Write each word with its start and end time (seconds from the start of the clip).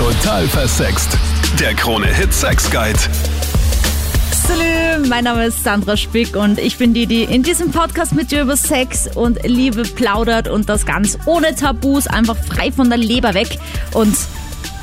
Total 0.00 0.48
versext. 0.48 1.18
Der 1.60 1.74
Krone-Hit 1.74 2.32
Sex 2.32 2.70
Guide. 2.70 2.98
Salut, 4.32 5.06
mein 5.10 5.24
Name 5.24 5.44
ist 5.44 5.62
Sandra 5.62 5.94
Spick 5.94 6.36
und 6.36 6.58
ich 6.58 6.78
bin 6.78 6.94
die, 6.94 7.04
die 7.04 7.24
in 7.24 7.42
diesem 7.42 7.70
Podcast 7.70 8.14
mit 8.14 8.30
dir 8.30 8.40
über 8.40 8.56
Sex 8.56 9.14
und 9.14 9.46
Liebe 9.46 9.82
plaudert 9.82 10.48
und 10.48 10.70
das 10.70 10.86
ganz 10.86 11.18
ohne 11.26 11.54
Tabus, 11.54 12.06
einfach 12.06 12.38
frei 12.38 12.72
von 12.72 12.88
der 12.88 12.96
Leber 12.96 13.34
weg. 13.34 13.58
Und 13.92 14.16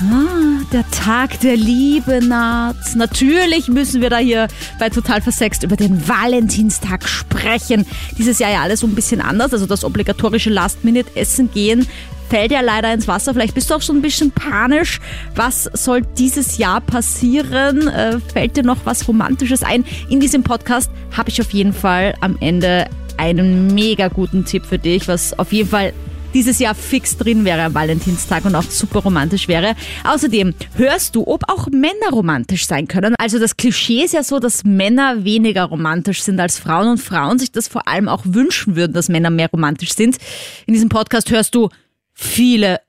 ah, 0.02 0.62
der 0.72 0.88
Tag 0.92 1.40
der 1.40 1.58
Liebe 1.58 2.24
naht. 2.24 2.76
Natürlich 2.94 3.70
müssen 3.70 4.02
wir 4.02 4.12
da 4.12 4.18
hier 4.18 4.48
bei 4.78 4.92
Total 4.92 5.20
Versext 5.20 5.64
über 5.64 5.78
den 5.78 6.08
Valentinstag 6.08 7.10
sprechen. 7.10 7.88
Dieses 8.20 8.38
Jahr 8.38 8.52
ja 8.52 8.62
alles 8.62 8.82
so 8.82 8.88
ein 8.88 8.94
bisschen 8.94 9.22
anders, 9.22 9.52
also 9.52 9.66
das 9.66 9.84
obligatorische 9.84 10.52
Last-Minute-Essen 10.52 11.50
gehen 11.52 11.88
fällt 12.30 12.52
ja 12.52 12.62
leider 12.62 12.94
ins 12.94 13.08
Wasser. 13.08 13.34
Vielleicht 13.34 13.56
bist 13.56 13.70
du 13.70 13.76
auch 13.76 13.82
schon 13.82 13.98
ein 13.98 14.02
bisschen 14.02 14.32
panisch. 14.32 15.00
Was 15.36 15.64
soll 15.74 16.02
dieses 16.18 16.58
Jahr 16.58 16.82
passieren? 16.82 17.88
Äh, 17.88 18.20
fällt 18.20 18.58
dir 18.58 18.64
noch 18.64 18.86
was 18.86 19.08
Romantisches 19.08 19.64
ein? 19.64 19.86
In 20.10 20.20
diesem 20.20 20.44
Podcast 20.44 20.92
habe 21.16 21.30
ich 21.30 21.42
auf 21.42 21.52
jeden 21.52 21.74
Fall 21.74 22.16
am 22.22 22.38
Ende 22.40 22.88
einen 23.18 23.74
mega 23.74 24.10
guten 24.10 24.46
Tipp 24.46 24.66
für 24.66 24.78
dich, 24.78 25.08
was 25.08 25.38
auf 25.38 25.52
jeden 25.52 25.70
Fall 25.70 25.94
dieses 26.34 26.60
Jahr 26.60 26.76
fix 26.76 27.18
drin 27.18 27.46
wäre 27.46 27.64
am 27.64 27.74
Valentinstag 27.74 28.46
und 28.46 28.54
auch 28.54 28.64
super 28.64 29.00
romantisch 29.00 29.48
wäre. 29.48 29.76
Außerdem 30.04 30.54
hörst 30.76 31.16
du, 31.16 31.26
ob 31.26 31.50
auch 31.50 31.68
Männer 31.68 32.12
romantisch 32.12 32.68
sein 32.68 32.88
können. 32.88 33.16
Also 33.18 33.40
das 33.40 33.58
Klischee 33.58 34.04
ist 34.04 34.14
ja 34.14 34.24
so, 34.24 34.40
dass 34.40 34.64
Männer 34.64 35.24
weniger 35.24 35.64
romantisch 35.64 36.22
sind 36.22 36.40
als 36.40 36.60
Frauen 36.60 36.90
und 36.90 36.98
Frauen 37.00 37.40
sich 37.40 37.52
das 37.52 37.68
vor 37.68 37.88
allem 37.88 38.08
auch 38.08 38.22
wünschen 38.26 38.76
würden, 38.76 38.94
dass 38.94 39.10
Männer 39.10 39.30
mehr 39.30 39.50
romantisch 39.50 39.94
sind. 39.96 40.18
In 40.66 40.74
diesem 40.74 40.90
Podcast 40.90 41.32
hörst 41.32 41.56
du 41.56 41.70
viele 42.18 42.80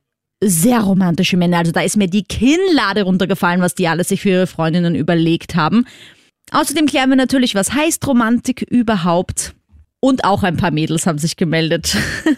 sehr 0.43 0.81
romantische 0.81 1.37
Männer. 1.37 1.59
Also 1.59 1.73
da 1.73 1.83
ist 1.83 1.97
mir 1.97 2.09
die 2.09 2.25
Kinnlade 2.25 3.03
runtergefallen, 3.03 3.61
was 3.61 3.75
die 3.75 3.89
alle 3.89 4.05
sich 4.05 4.23
für 4.23 4.31
ihre 4.31 4.47
Freundinnen 4.47 4.95
überlegt 4.95 5.55
haben. 5.55 5.85
Außerdem 6.51 6.87
klären 6.87 7.11
wir 7.11 7.17
natürlich, 7.17 7.55
was 7.55 7.73
heißt 7.73 8.07
Romantik 8.07 8.63
überhaupt. 8.63 9.55
Und 10.01 10.25
auch 10.25 10.45
ein 10.45 10.57
paar 10.57 10.71
Mädels 10.71 11.07
haben 11.07 11.19
sich 11.19 11.37
gemeldet. 11.37 11.97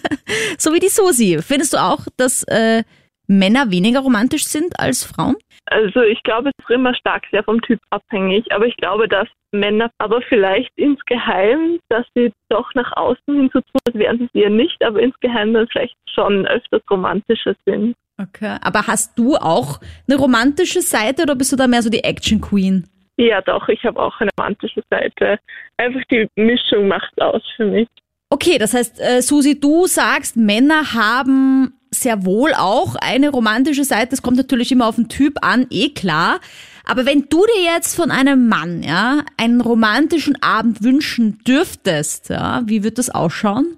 so 0.59 0.73
wie 0.73 0.81
die 0.81 0.89
Susi. 0.89 1.41
Findest 1.43 1.75
du 1.75 1.77
auch, 1.77 2.07
dass 2.17 2.43
äh, 2.45 2.85
Männer 3.31 3.71
weniger 3.71 4.01
romantisch 4.01 4.45
sind 4.45 4.79
als 4.79 5.05
Frauen? 5.05 5.37
Also 5.67 6.03
ich 6.03 6.21
glaube, 6.25 6.49
es 6.49 6.65
ist 6.65 6.75
immer 6.75 6.95
stark 6.95 7.25
sehr 7.31 7.45
vom 7.45 7.61
Typ 7.63 7.79
abhängig, 7.91 8.51
aber 8.51 8.67
ich 8.67 8.77
glaube, 8.77 9.07
dass 9.07 9.29
Männer 9.53 9.89
aber 9.99 10.21
vielleicht 10.23 10.71
insgeheim, 10.77 11.79
dass 11.89 12.05
sie 12.15 12.33
doch 12.49 12.75
nach 12.75 12.91
außen 12.97 13.23
hin 13.35 13.51
so 13.53 13.61
tun, 13.61 13.81
als 13.87 13.95
wären 13.95 14.19
sie 14.19 14.25
es 14.25 14.35
eher 14.35 14.51
nicht, 14.51 14.83
aber 14.85 15.01
insgeheim 15.01 15.55
dann 15.55 15.69
vielleicht 15.69 15.95
schon 16.13 16.45
öfters 16.47 16.83
romantischer 16.91 17.55
sind. 17.65 17.95
Okay, 18.21 18.57
aber 18.63 18.87
hast 18.89 19.17
du 19.17 19.37
auch 19.37 19.81
eine 20.09 20.19
romantische 20.19 20.83
Seite 20.83 21.23
oder 21.23 21.37
bist 21.37 21.53
du 21.53 21.57
da 21.57 21.69
mehr 21.69 21.83
so 21.83 21.91
die 21.91 22.05
Action 22.05 22.41
Queen? 22.41 22.87
Ja, 23.17 23.41
doch, 23.43 23.69
ich 23.69 23.85
habe 23.85 24.01
auch 24.01 24.19
eine 24.21 24.31
romantische 24.39 24.83
Seite. 24.91 25.39
Einfach 25.77 26.03
die 26.11 26.27
Mischung 26.37 26.89
macht 26.89 27.21
aus 27.21 27.43
für 27.57 27.67
mich. 27.67 27.89
Okay, 28.31 28.59
das 28.59 28.75
heißt, 28.75 29.01
äh, 29.01 29.23
Susi, 29.23 29.59
du 29.59 29.87
sagst, 29.87 30.37
Männer 30.37 30.95
haben 30.95 31.75
sehr 31.91 32.25
wohl 32.25 32.53
auch 32.57 32.95
eine 32.95 33.31
romantische 33.31 33.83
Seite. 33.83 34.11
Das 34.11 34.23
kommt 34.23 34.37
natürlich 34.37 34.71
immer 34.71 34.87
auf 34.87 34.95
den 34.95 35.09
Typ 35.09 35.39
an, 35.43 35.67
eh 35.71 35.89
klar. 35.89 36.39
Aber 36.87 37.07
wenn 37.07 37.27
du 37.29 37.45
dir 37.47 37.75
jetzt 37.75 37.97
von 37.97 38.13
einem 38.13 38.49
Mann, 38.49 38.83
ja, 38.85 39.25
einen 39.37 39.61
romantischen 39.61 40.37
Abend 40.43 40.83
wünschen 40.85 41.39
dürftest, 41.47 42.31
ja, 42.31 42.63
wie 42.67 42.85
wird 42.85 42.99
das 42.99 43.11
ausschauen? 43.11 43.77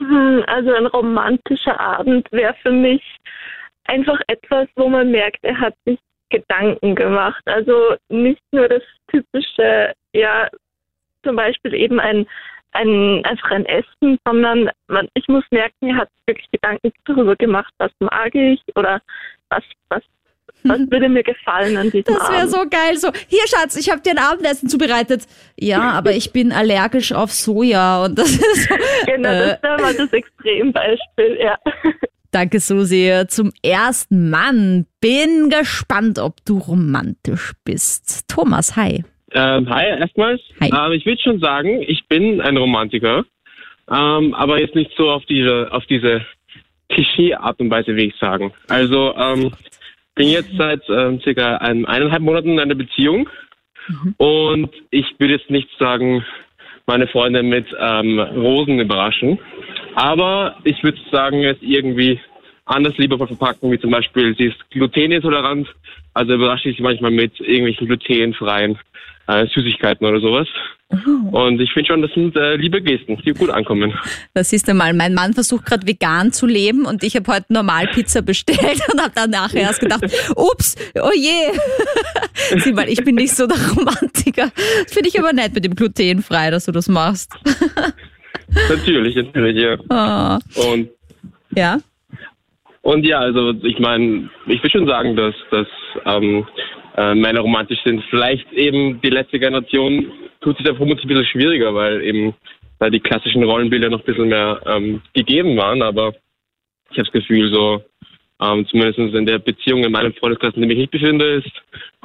Hm, 0.00 0.42
also 0.48 0.72
ein 0.72 0.86
romantischer 0.86 1.78
Abend 1.78 2.26
wäre 2.32 2.54
für 2.62 2.72
mich 2.72 3.02
einfach 3.84 4.20
etwas, 4.26 4.68
wo 4.74 4.88
man 4.88 5.12
merkt, 5.12 5.38
er 5.42 5.60
hat 5.60 5.74
sich 5.84 5.98
Gedanken 6.30 6.96
gemacht. 6.96 7.42
Also 7.46 7.94
nicht 8.08 8.42
nur 8.50 8.68
das 8.68 8.82
typische, 9.08 9.92
ja, 10.12 10.48
zum 11.22 11.36
Beispiel 11.36 11.74
eben 11.74 12.00
ein 12.00 12.26
ein, 12.72 13.24
einfach 13.24 13.50
ein 13.50 13.66
Essen, 13.66 14.18
sondern 14.24 14.70
man, 14.88 15.08
ich 15.14 15.28
muss 15.28 15.44
merken, 15.50 15.88
er 15.88 15.96
hat 15.96 16.08
wirklich 16.26 16.50
Gedanken 16.50 16.92
darüber 17.04 17.36
gemacht, 17.36 17.72
was 17.78 17.90
mag 18.00 18.34
ich 18.34 18.60
oder 18.74 19.00
was, 19.50 19.62
was, 19.88 20.02
was 20.64 20.78
würde 20.90 21.08
mir 21.08 21.22
gefallen 21.22 21.76
an 21.76 21.90
diesem 21.90 22.14
Das 22.14 22.30
wäre 22.30 22.48
so 22.48 22.64
geil. 22.68 22.96
So, 22.96 23.10
hier 23.28 23.46
Schatz, 23.46 23.76
ich 23.76 23.90
habe 23.90 24.00
dir 24.00 24.12
ein 24.12 24.18
Abendessen 24.18 24.68
zubereitet. 24.68 25.26
Ja, 25.58 25.80
aber 25.92 26.12
ich 26.12 26.32
bin 26.32 26.52
allergisch 26.52 27.12
auf 27.12 27.32
Soja 27.32 28.04
und 28.04 28.18
das 28.18 28.30
ist 28.30 28.68
so, 28.68 28.74
Genau, 29.06 29.28
das 29.28 29.58
äh, 29.58 29.62
wäre 29.62 29.80
mal 29.80 29.94
das 29.94 30.12
Extrembeispiel, 30.12 31.38
ja. 31.40 31.58
Danke, 32.30 32.60
Susi. 32.60 33.24
Zum 33.28 33.52
ersten 33.62 34.30
Mann. 34.30 34.86
Bin 35.00 35.50
gespannt, 35.50 36.18
ob 36.18 36.42
du 36.46 36.56
romantisch 36.56 37.52
bist. 37.62 38.26
Thomas, 38.26 38.74
hi. 38.74 39.04
Ähm, 39.34 39.68
hi, 39.68 39.86
erstmals. 39.86 40.40
Hi. 40.60 40.70
Ähm, 40.70 40.92
ich 40.92 41.06
würde 41.06 41.22
schon 41.22 41.40
sagen, 41.40 41.82
ich 41.86 42.06
bin 42.08 42.40
ein 42.40 42.56
Romantiker, 42.56 43.24
ähm, 43.90 44.34
aber 44.34 44.60
jetzt 44.60 44.74
nicht 44.74 44.90
so 44.96 45.10
auf 45.10 45.24
diese, 45.26 45.68
auf 45.72 45.84
diese 45.86 46.24
Klischee-Art 46.90 47.58
und 47.60 47.70
Weise, 47.70 47.96
wie 47.96 48.06
ich 48.06 48.16
sagen. 48.16 48.52
Also, 48.68 49.14
ähm, 49.16 49.52
bin 50.14 50.28
jetzt 50.28 50.50
seit 50.58 50.82
ähm, 50.90 51.20
circa 51.22 51.56
ein, 51.56 51.86
eineinhalb 51.86 52.22
Monaten 52.22 52.50
in 52.50 52.60
einer 52.60 52.74
Beziehung 52.74 53.28
mhm. 53.88 54.14
und 54.18 54.70
ich 54.90 55.06
würde 55.18 55.34
jetzt 55.34 55.50
nicht 55.50 55.68
sagen, 55.78 56.24
meine 56.86 57.06
Freunde 57.06 57.42
mit 57.42 57.66
ähm, 57.78 58.18
Rosen 58.18 58.80
überraschen, 58.80 59.38
aber 59.94 60.56
ich 60.64 60.82
würde 60.82 60.98
sagen, 61.10 61.44
es 61.44 61.56
irgendwie 61.60 62.20
anders 62.64 62.96
liebevoll 62.96 63.26
verpacken, 63.26 63.70
wie 63.70 63.80
zum 63.80 63.90
Beispiel, 63.90 64.34
sie 64.36 64.46
ist 64.46 64.70
glutenintolerant, 64.70 65.68
also 66.14 66.34
überrasche 66.34 66.68
ich 66.68 66.76
sie 66.76 66.82
manchmal 66.82 67.10
mit 67.10 67.38
irgendwelchen 67.40 67.86
glutenfreien 67.86 68.78
äh, 69.26 69.46
Süßigkeiten 69.46 70.06
oder 70.06 70.20
sowas. 70.20 70.48
Oh. 70.90 71.46
Und 71.46 71.60
ich 71.60 71.72
finde 71.72 71.88
schon, 71.88 72.02
das 72.02 72.12
sind 72.12 72.36
äh, 72.36 72.56
liebe 72.56 72.82
Gesten, 72.82 73.16
die 73.24 73.32
gut 73.32 73.48
ankommen. 73.48 73.94
Das 74.34 74.50
siehst 74.50 74.68
du 74.68 74.74
mal, 74.74 74.92
mein 74.92 75.14
Mann 75.14 75.32
versucht 75.32 75.64
gerade 75.64 75.86
vegan 75.86 76.32
zu 76.32 76.46
leben 76.46 76.84
und 76.84 77.02
ich 77.02 77.16
habe 77.16 77.32
heute 77.32 77.50
normal 77.50 77.86
Pizza 77.88 78.20
bestellt 78.20 78.82
und 78.92 79.00
habe 79.00 79.12
dann 79.14 79.30
nachher 79.30 79.62
erst 79.62 79.80
gedacht, 79.80 80.04
ups, 80.36 80.76
oh 81.00 81.10
je. 81.14 81.58
Sieh 82.58 82.72
mal, 82.72 82.88
ich 82.88 83.02
bin 83.02 83.14
nicht 83.14 83.34
so 83.34 83.46
der 83.46 83.56
Romantiker. 83.56 84.50
Das 84.84 84.92
finde 84.92 85.08
ich 85.08 85.18
aber 85.18 85.32
nett 85.32 85.54
mit 85.54 85.64
dem 85.64 85.74
glutenfrei, 85.74 86.50
dass 86.50 86.66
du 86.66 86.72
das 86.72 86.88
machst. 86.88 87.32
natürlich, 88.68 89.16
natürlich, 89.16 89.62
ja. 89.62 90.40
Oh. 90.58 90.72
Und 90.72 90.90
ja. 91.56 91.78
Und 92.82 93.06
ja, 93.06 93.20
also 93.20 93.52
ich 93.62 93.78
meine, 93.78 94.28
ich 94.46 94.62
will 94.62 94.70
schon 94.70 94.86
sagen, 94.86 95.16
dass, 95.16 95.34
dass 95.50 95.68
ähm, 96.04 96.46
äh, 96.96 97.14
Männer 97.14 97.40
romantisch 97.40 97.80
sind. 97.84 98.02
Vielleicht 98.10 98.52
eben 98.52 99.00
die 99.00 99.10
letzte 99.10 99.38
Generation 99.38 100.12
tut 100.40 100.56
sich 100.56 100.66
da 100.66 100.74
vermutlich 100.74 101.04
ein 101.04 101.08
bisschen 101.08 101.26
schwieriger, 101.26 101.74
weil 101.74 102.02
eben 102.02 102.34
da 102.78 102.90
die 102.90 103.00
klassischen 103.00 103.44
Rollenbilder 103.44 103.88
noch 103.88 104.00
ein 104.00 104.04
bisschen 104.04 104.28
mehr 104.28 104.60
ähm, 104.66 105.00
gegeben 105.14 105.56
waren, 105.56 105.82
aber 105.82 106.08
ich 106.90 106.98
habe 106.98 107.04
das 107.04 107.12
Gefühl, 107.12 107.52
so 107.52 107.82
ähm, 108.42 108.66
zumindest 108.68 108.98
in 108.98 109.26
der 109.26 109.38
Beziehung 109.38 109.84
in 109.84 109.92
meinem 109.92 110.12
Freundeskreis, 110.14 110.54
in 110.54 110.62
dem 110.62 110.70
ich 110.70 110.78
mich 110.78 110.90
befinde, 110.90 111.34
ist 111.34 111.50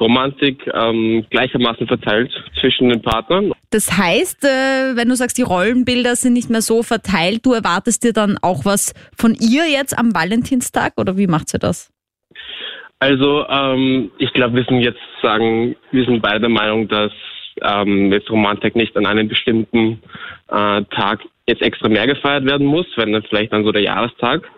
Romantik 0.00 0.70
ähm, 0.72 1.26
gleichermaßen 1.30 1.86
verteilt 1.86 2.32
zwischen 2.60 2.88
den 2.88 3.02
Partnern. 3.02 3.52
Das 3.70 3.98
heißt, 3.98 4.44
äh, 4.44 4.96
wenn 4.96 5.08
du 5.08 5.16
sagst, 5.16 5.38
die 5.38 5.42
Rollenbilder 5.42 6.14
sind 6.14 6.34
nicht 6.34 6.50
mehr 6.50 6.62
so 6.62 6.82
verteilt, 6.82 7.44
du 7.44 7.52
erwartest 7.52 8.04
dir 8.04 8.12
dann 8.12 8.38
auch 8.40 8.64
was 8.64 8.94
von 9.16 9.34
ihr 9.34 9.68
jetzt 9.68 9.98
am 9.98 10.14
Valentinstag 10.14 10.92
oder 10.96 11.16
wie 11.16 11.26
macht 11.26 11.48
sie 11.48 11.58
das? 11.58 11.90
Also 13.00 13.46
ähm, 13.48 14.10
ich 14.18 14.32
glaube, 14.32 14.56
wir 14.56 14.64
sind 14.64 14.80
jetzt 14.80 15.00
sagen, 15.22 15.76
wir 15.92 16.04
sind 16.04 16.20
beide 16.20 16.40
der 16.40 16.48
Meinung, 16.48 16.88
dass 16.88 17.12
ähm, 17.62 18.12
jetzt 18.12 18.30
Romantik 18.30 18.76
nicht 18.76 18.96
an 18.96 19.06
einem 19.06 19.28
bestimmten 19.28 20.02
äh, 20.48 20.82
Tag 20.84 21.20
jetzt 21.46 21.62
extra 21.62 21.88
mehr 21.88 22.06
gefeiert 22.06 22.44
werden 22.44 22.66
muss, 22.66 22.86
wenn 22.96 23.12
dann 23.12 23.22
vielleicht 23.22 23.52
dann 23.52 23.64
so 23.64 23.72
der 23.72 23.82
Jahrestag. 23.82 24.48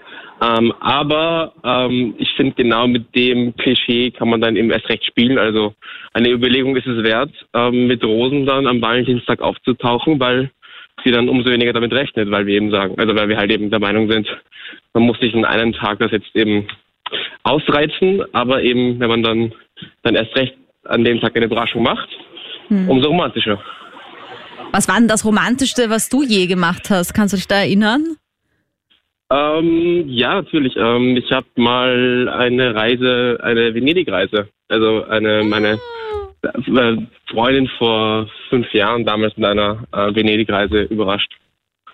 Ähm, 0.43 0.73
aber 0.81 1.53
ähm, 1.63 2.15
ich 2.19 2.31
finde 2.35 2.55
genau 2.55 2.87
mit 2.87 3.15
dem 3.15 3.55
Klischee 3.57 4.11
kann 4.11 4.31
man 4.31 4.41
dann 4.41 4.57
eben 4.57 4.71
erst 4.71 4.89
recht 4.89 5.05
spielen. 5.05 5.39
Also 5.39 5.75
eine 6.15 6.31
Überlegung 6.31 6.77
ist 6.77 6.87
es 6.87 7.05
wert, 7.05 7.31
ähm, 7.53 7.87
mit 7.87 8.03
Rosen 8.03 8.47
dann 8.47 8.67
am 8.67 8.81
Valentinstag 8.81 9.43
aufzutauchen, 9.43 10.19
weil 10.19 10.51
sie 11.05 11.11
dann 11.11 11.29
umso 11.29 11.51
weniger 11.51 11.75
damit 11.75 11.93
rechnet, 11.93 12.31
weil 12.31 12.47
wir 12.47 12.55
eben 12.55 12.71
sagen, 12.71 12.95
also 12.99 13.15
weil 13.15 13.29
wir 13.29 13.37
halt 13.37 13.51
eben 13.51 13.71
der 13.71 13.81
Meinung 13.81 14.11
sind, 14.11 14.27
man 14.95 15.03
muss 15.03 15.19
sich 15.21 15.35
in 15.35 15.45
einem 15.45 15.73
Tag 15.75 15.99
das 15.99 16.11
jetzt 16.11 16.35
eben 16.35 16.67
ausreizen, 17.43 18.23
aber 18.33 18.63
eben, 18.63 18.99
wenn 18.99 19.09
man 19.09 19.23
dann, 19.23 19.53
dann 20.03 20.15
erst 20.15 20.35
recht 20.37 20.55
an 20.85 21.05
dem 21.05 21.21
Tag 21.21 21.37
eine 21.37 21.47
Überraschung 21.47 21.83
macht, 21.83 22.09
hm. 22.69 22.89
umso 22.89 23.09
romantischer. 23.09 23.63
Was 24.73 24.89
war 24.89 24.97
denn 24.97 25.09
das 25.09 25.25
Romantischste, 25.25 25.91
was 25.91 26.09
du 26.09 26.23
je 26.23 26.47
gemacht 26.47 26.91
hast? 26.91 27.13
Kannst 27.13 27.35
du 27.35 27.37
dich 27.37 27.49
da 27.49 27.57
erinnern? 27.57 28.17
Ähm, 29.31 30.09
ja, 30.09 30.35
natürlich. 30.35 30.75
Ähm, 30.77 31.17
ich 31.17 31.31
habe 31.31 31.47
mal 31.57 32.29
eine 32.29 32.75
Reise, 32.75 33.39
eine 33.43 33.73
Venedig-Reise, 33.75 34.49
also 34.69 35.05
eine 35.05 35.45
meine 35.45 35.79
äh, 36.43 36.97
Freundin 37.31 37.69
vor 37.79 38.29
fünf 38.49 38.73
Jahren 38.73 39.05
damals 39.05 39.37
mit 39.37 39.47
einer 39.47 39.85
äh, 39.93 40.15
Venedig-Reise 40.15 40.83
überrascht. 40.83 41.33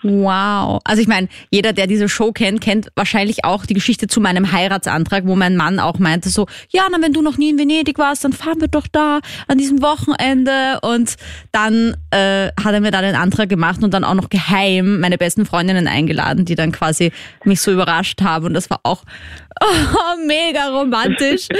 Wow. 0.02 0.80
Also 0.84 1.02
ich 1.02 1.08
meine, 1.08 1.28
jeder, 1.50 1.72
der 1.72 1.86
diese 1.86 2.08
Show 2.08 2.32
kennt, 2.32 2.60
kennt 2.60 2.90
wahrscheinlich 2.94 3.44
auch 3.44 3.66
die 3.66 3.74
Geschichte 3.74 4.06
zu 4.06 4.20
meinem 4.20 4.52
Heiratsantrag, 4.52 5.26
wo 5.26 5.36
mein 5.36 5.56
Mann 5.56 5.78
auch 5.78 5.98
meinte 5.98 6.28
so, 6.28 6.46
ja, 6.70 6.86
na, 6.90 6.98
wenn 7.00 7.12
du 7.12 7.22
noch 7.22 7.38
nie 7.38 7.50
in 7.50 7.58
Venedig 7.58 7.98
warst, 7.98 8.24
dann 8.24 8.32
fahren 8.32 8.60
wir 8.60 8.68
doch 8.68 8.86
da 8.86 9.20
an 9.48 9.58
diesem 9.58 9.82
Wochenende. 9.82 10.78
Und 10.82 11.16
dann 11.52 11.96
äh, 12.10 12.48
hat 12.62 12.72
er 12.72 12.80
mir 12.80 12.90
da 12.90 13.00
den 13.00 13.16
Antrag 13.16 13.48
gemacht 13.48 13.82
und 13.82 13.92
dann 13.94 14.04
auch 14.04 14.14
noch 14.14 14.28
geheim 14.28 15.00
meine 15.00 15.18
besten 15.18 15.46
Freundinnen 15.46 15.88
eingeladen, 15.88 16.44
die 16.44 16.54
dann 16.54 16.72
quasi 16.72 17.12
mich 17.44 17.60
so 17.60 17.72
überrascht 17.72 18.22
haben. 18.22 18.46
Und 18.46 18.54
das 18.54 18.70
war 18.70 18.80
auch 18.82 19.02
oh, 19.62 20.26
mega 20.26 20.68
romantisch. 20.68 21.48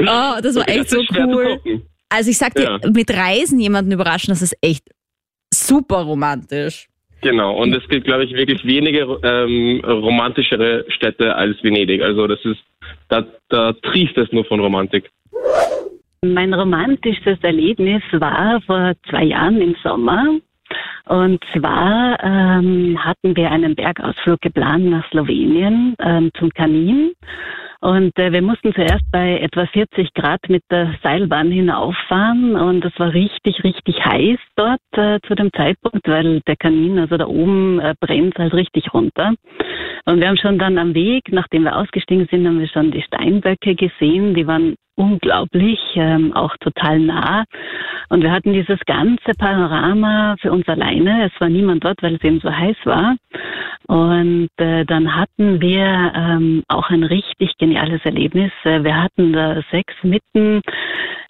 Oh, 0.00 0.40
das 0.40 0.54
war 0.54 0.68
echt 0.68 0.90
so 0.90 1.00
cool. 1.16 1.82
Also 2.08 2.30
ich 2.30 2.38
sag 2.38 2.54
dir, 2.54 2.78
ja. 2.80 2.90
mit 2.90 3.10
Reisen 3.10 3.58
jemanden 3.58 3.90
überraschen, 3.90 4.30
das 4.30 4.42
ist 4.42 4.56
echt 4.60 4.84
super 5.52 6.02
romantisch. 6.02 6.88
Genau, 7.20 7.56
und 7.60 7.74
es 7.74 7.86
gibt, 7.88 8.04
glaube 8.04 8.24
ich, 8.24 8.32
wirklich 8.32 8.64
wenige 8.64 9.18
ähm, 9.24 9.80
romantischere 9.84 10.84
Städte 10.88 11.34
als 11.34 11.62
Venedig. 11.64 12.00
Also 12.00 12.26
das 12.26 12.38
ist, 12.44 12.60
da, 13.08 13.24
da 13.48 13.72
trieft 13.72 14.16
es 14.18 14.30
nur 14.32 14.44
von 14.44 14.60
Romantik. 14.60 15.10
Mein 16.24 16.54
romantischstes 16.54 17.38
Erlebnis 17.42 18.02
war 18.12 18.60
vor 18.62 18.92
zwei 19.08 19.24
Jahren 19.24 19.60
im 19.60 19.76
Sommer. 19.82 20.38
Und 21.06 21.42
zwar 21.54 22.22
ähm, 22.22 23.02
hatten 23.02 23.34
wir 23.34 23.50
einen 23.50 23.74
Bergausflug 23.74 24.40
geplant 24.40 24.84
nach 24.86 25.08
Slowenien 25.10 25.94
ähm, 26.00 26.30
zum 26.38 26.50
Kanin. 26.50 27.12
Und 27.80 28.18
äh, 28.18 28.32
wir 28.32 28.42
mussten 28.42 28.74
zuerst 28.74 29.04
bei 29.12 29.38
etwa 29.38 29.64
40 29.66 30.12
Grad 30.12 30.40
mit 30.48 30.64
der 30.68 30.94
Seilbahn 31.02 31.52
hinauffahren 31.52 32.56
und 32.56 32.84
es 32.84 32.92
war 32.98 33.14
richtig, 33.14 33.62
richtig 33.62 34.04
heiß 34.04 34.38
dort 34.56 34.80
äh, 34.92 35.20
zu 35.26 35.36
dem 35.36 35.52
Zeitpunkt, 35.52 36.08
weil 36.08 36.40
der 36.40 36.56
Kamin, 36.56 36.98
also 36.98 37.16
da 37.16 37.26
oben, 37.26 37.78
äh, 37.78 37.94
brennt 38.00 38.36
halt 38.36 38.52
richtig 38.52 38.92
runter. 38.92 39.34
Und 40.06 40.20
wir 40.20 40.28
haben 40.28 40.38
schon 40.38 40.58
dann 40.58 40.76
am 40.76 40.94
Weg, 40.94 41.30
nachdem 41.30 41.64
wir 41.64 41.76
ausgestiegen 41.76 42.26
sind, 42.28 42.46
haben 42.48 42.58
wir 42.58 42.68
schon 42.68 42.90
die 42.90 43.02
Steinböcke 43.02 43.76
gesehen, 43.76 44.34
die 44.34 44.46
waren 44.46 44.74
unglaublich, 44.98 45.78
ähm, 45.94 46.34
auch 46.34 46.56
total 46.58 46.98
nah. 46.98 47.44
Und 48.08 48.22
wir 48.22 48.32
hatten 48.32 48.52
dieses 48.52 48.80
ganze 48.86 49.32
Panorama 49.38 50.36
für 50.40 50.50
uns 50.50 50.66
alleine. 50.68 51.26
Es 51.26 51.40
war 51.40 51.48
niemand 51.48 51.84
dort, 51.84 52.02
weil 52.02 52.16
es 52.16 52.24
eben 52.24 52.40
so 52.40 52.50
heiß 52.50 52.76
war. 52.84 53.16
Und 53.86 54.50
äh, 54.56 54.84
dann 54.84 55.14
hatten 55.14 55.60
wir 55.60 56.12
ähm, 56.14 56.62
auch 56.68 56.90
ein 56.90 57.04
richtig 57.04 57.56
geniales 57.58 58.04
Erlebnis. 58.04 58.52
Äh, 58.64 58.84
wir 58.84 59.02
hatten 59.02 59.32
da 59.32 59.62
sechs 59.70 59.94
mitten 60.02 60.60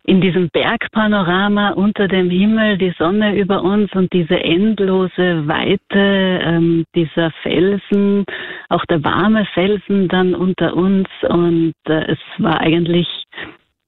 in 0.09 0.23
diesem 0.23 0.49
Bergpanorama 0.49 1.73
unter 1.73 2.09
dem 2.09 2.31
Himmel, 2.31 2.79
die 2.79 2.95
Sonne 2.99 3.37
über 3.37 3.63
uns 3.63 3.93
und 3.93 4.11
diese 4.15 4.43
endlose 4.43 5.47
Weite 5.47 5.81
ähm, 5.95 6.87
dieser 6.95 7.31
Felsen, 7.43 8.25
auch 8.71 8.85
der 8.87 9.05
warme 9.05 9.45
Felsen 9.53 10.09
dann 10.09 10.35
unter 10.35 10.75
uns. 10.75 11.09
Und 11.29 11.75
äh, 11.87 12.13
es 12.13 12.19
war 12.39 12.61
eigentlich 12.61 13.07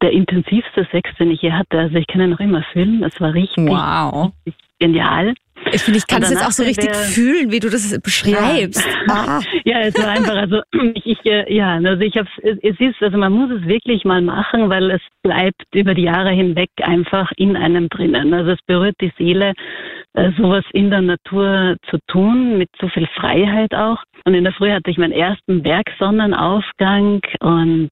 der 0.03 0.13
intensivste 0.13 0.87
Sex, 0.91 1.11
den 1.19 1.31
ich 1.31 1.41
je 1.41 1.53
hatte. 1.53 1.79
Also 1.79 1.97
ich 1.97 2.07
kann 2.07 2.21
ihn 2.21 2.31
noch 2.31 2.41
immer 2.41 2.63
fühlen. 2.73 3.03
Es 3.03 3.19
war 3.19 3.33
richtig, 3.33 3.67
wow. 3.67 4.31
richtig 4.47 4.63
genial. 4.79 5.35
Ich 5.73 5.83
finde, 5.83 5.99
ich 5.99 6.07
kann 6.07 6.23
es 6.23 6.31
jetzt 6.31 6.45
auch 6.45 6.51
so 6.51 6.63
richtig 6.63 6.95
fühlen, 6.95 7.51
wie 7.53 7.61
du 7.61 7.69
das 7.69 7.99
beschreibst. 8.01 8.85
Ja, 9.09 9.15
ah. 9.15 9.41
ja 9.65 9.81
es 9.81 9.95
war 9.97 10.09
einfach, 10.09 10.35
also 10.35 10.61
ich, 10.95 11.07
ich 11.07 11.25
äh, 11.27 11.53
ja, 11.53 11.75
also 11.75 12.01
ich 12.03 12.17
habe 12.17 12.29
es 12.43 12.81
ist, 12.81 13.03
also 13.03 13.17
man 13.17 13.33
muss 13.33 13.51
es 13.51 13.67
wirklich 13.67 14.05
mal 14.05 14.23
machen, 14.23 14.69
weil 14.69 14.91
es 14.91 15.03
bleibt 15.23 15.63
über 15.75 15.95
die 15.95 16.03
Jahre 16.03 16.31
hinweg 16.31 16.71
einfach 16.83 17.31
in 17.37 17.57
einem 17.57 17.89
drinnen. 17.89 18.35
Also 18.35 18.53
es 18.53 18.63
berührt 18.67 18.97
die 19.01 19.13
Seele, 19.19 19.53
sowas 20.37 20.65
in 20.73 20.91
der 20.91 21.03
Natur 21.03 21.77
zu 21.89 21.99
tun, 22.09 22.59
mit 22.59 22.69
so 22.81 22.89
viel 22.89 23.07
Freiheit 23.15 23.75
auch. 23.75 23.99
Und 24.25 24.35
in 24.35 24.45
der 24.45 24.53
Früh 24.53 24.71
hatte 24.71 24.91
ich 24.91 24.99
meinen 24.99 25.13
ersten 25.13 25.63
Bergsonnenaufgang 25.63 27.21
und 27.41 27.91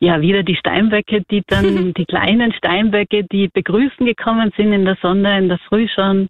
ja, 0.00 0.20
wieder 0.20 0.42
die 0.42 0.56
Steinböcke, 0.56 1.22
die 1.30 1.42
dann, 1.46 1.92
die 1.96 2.04
kleinen 2.04 2.52
Steinböcke, 2.52 3.24
die 3.24 3.48
begrüßen 3.48 4.06
gekommen 4.06 4.52
sind 4.56 4.72
in 4.72 4.84
der 4.84 4.96
Sonne, 5.02 5.38
in 5.38 5.48
der 5.48 5.58
Früh 5.68 5.88
schon. 5.88 6.28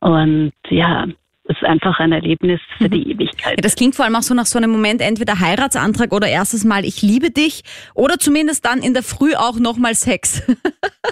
Und 0.00 0.52
ja, 0.68 1.06
es 1.44 1.56
ist 1.56 1.64
einfach 1.64 1.98
ein 1.98 2.12
Erlebnis 2.12 2.60
für 2.78 2.88
die 2.88 3.04
mhm. 3.04 3.10
Ewigkeit. 3.12 3.56
Ja, 3.56 3.62
das 3.62 3.74
klingt 3.74 3.94
vor 3.96 4.04
allem 4.04 4.16
auch 4.16 4.22
so 4.22 4.34
nach 4.34 4.46
so 4.46 4.58
einem 4.58 4.70
Moment, 4.70 5.00
entweder 5.00 5.40
Heiratsantrag 5.40 6.12
oder 6.12 6.28
erstes 6.28 6.64
Mal 6.64 6.84
ich 6.84 7.02
liebe 7.02 7.30
dich 7.30 7.62
oder 7.94 8.18
zumindest 8.18 8.64
dann 8.64 8.80
in 8.80 8.94
der 8.94 9.02
Früh 9.02 9.34
auch 9.34 9.58
nochmal 9.58 9.94
Sex. 9.94 10.42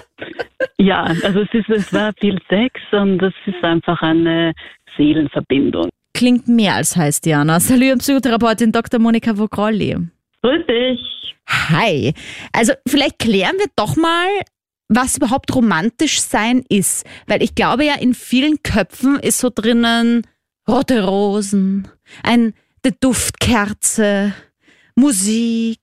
ja, 0.77 1.03
also 1.03 1.41
es, 1.41 1.53
ist, 1.53 1.69
es 1.69 1.93
war 1.93 2.13
viel 2.19 2.39
Sex 2.49 2.79
und 2.91 3.21
es 3.21 3.33
ist 3.45 3.63
einfach 3.63 4.01
eine 4.01 4.53
Seelenverbindung. 4.95 5.89
Klingt 6.13 6.47
mehr 6.47 6.75
als 6.75 6.95
heiß, 6.95 7.21
Diana. 7.21 7.59
Salut, 7.59 7.99
Psychotherapeutin 7.99 8.71
Dr. 8.71 8.99
Monika 8.99 9.37
Vogrolli. 9.37 9.97
Grüß 10.43 10.65
dich. 10.67 11.35
Hi. 11.47 12.13
Also 12.53 12.73
vielleicht 12.87 13.19
klären 13.19 13.57
wir 13.57 13.67
doch 13.75 13.95
mal, 13.95 14.27
was 14.91 15.17
überhaupt 15.17 15.55
romantisch 15.55 16.21
sein 16.21 16.63
ist. 16.69 17.05
Weil 17.27 17.41
ich 17.41 17.55
glaube 17.55 17.85
ja, 17.85 17.95
in 17.95 18.13
vielen 18.13 18.61
Köpfen 18.61 19.19
ist 19.19 19.39
so 19.39 19.49
drinnen 19.53 20.27
rote 20.67 21.03
Rosen, 21.03 21.87
ein, 22.23 22.53
eine 22.83 22.95
Duftkerze, 22.99 24.33
Musik 24.95 25.79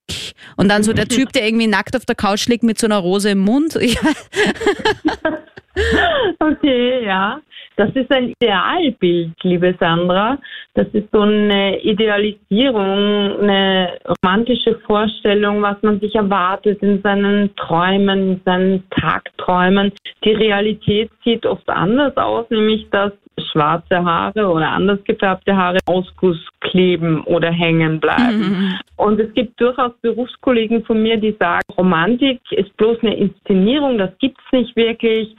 und 0.56 0.68
dann 0.68 0.82
so 0.82 0.92
der 0.92 1.08
Typ, 1.08 1.32
der 1.32 1.46
irgendwie 1.46 1.66
nackt 1.66 1.96
auf 1.96 2.04
der 2.04 2.14
Couch 2.14 2.46
liegt 2.46 2.62
mit 2.62 2.78
so 2.78 2.86
einer 2.86 2.98
Rose 2.98 3.30
im 3.30 3.40
Mund. 3.40 3.78
okay, 6.40 7.04
ja. 7.04 7.40
Das 7.76 7.90
ist 7.94 8.10
ein 8.12 8.34
Idealbild, 8.40 9.34
liebe 9.42 9.74
Sandra. 9.78 10.38
Das 10.74 10.88
ist 10.92 11.08
so 11.12 11.20
eine 11.20 11.80
Idealisierung, 11.80 13.40
eine 13.40 13.98
romantische 14.08 14.80
Vorstellung, 14.80 15.62
was 15.62 15.80
man 15.82 16.00
sich 16.00 16.16
erwartet 16.16 16.82
in 16.82 17.00
seinen 17.02 17.54
Träumen, 17.54 18.32
in 18.32 18.40
seinen 18.44 18.90
Tagträumen. 18.90 19.92
Die 20.24 20.32
Realität 20.32 21.10
sieht 21.24 21.46
oft 21.46 21.68
anders 21.68 22.16
aus, 22.16 22.50
nämlich 22.50 22.90
dass 22.90 23.12
schwarze 23.52 24.04
Haare 24.04 24.48
oder 24.48 24.70
anders 24.70 24.98
gefärbte 25.04 25.56
Haare 25.56 25.78
Ausguss 25.86 26.38
kleben 26.60 27.22
oder 27.24 27.50
hängen 27.50 28.00
bleiben. 28.00 28.38
Mhm. 28.38 28.74
Und 28.96 29.20
es 29.20 29.32
gibt 29.34 29.60
durchaus 29.60 29.92
Berufskollegen 30.02 30.84
von 30.84 31.02
mir, 31.02 31.16
die 31.16 31.36
sagen, 31.38 31.62
Romantik 31.76 32.40
ist 32.50 32.76
bloß 32.76 32.98
eine 33.02 33.16
Inszenierung, 33.16 33.98
das 33.98 34.10
gibt's 34.18 34.42
nicht 34.52 34.74
wirklich. 34.76 35.34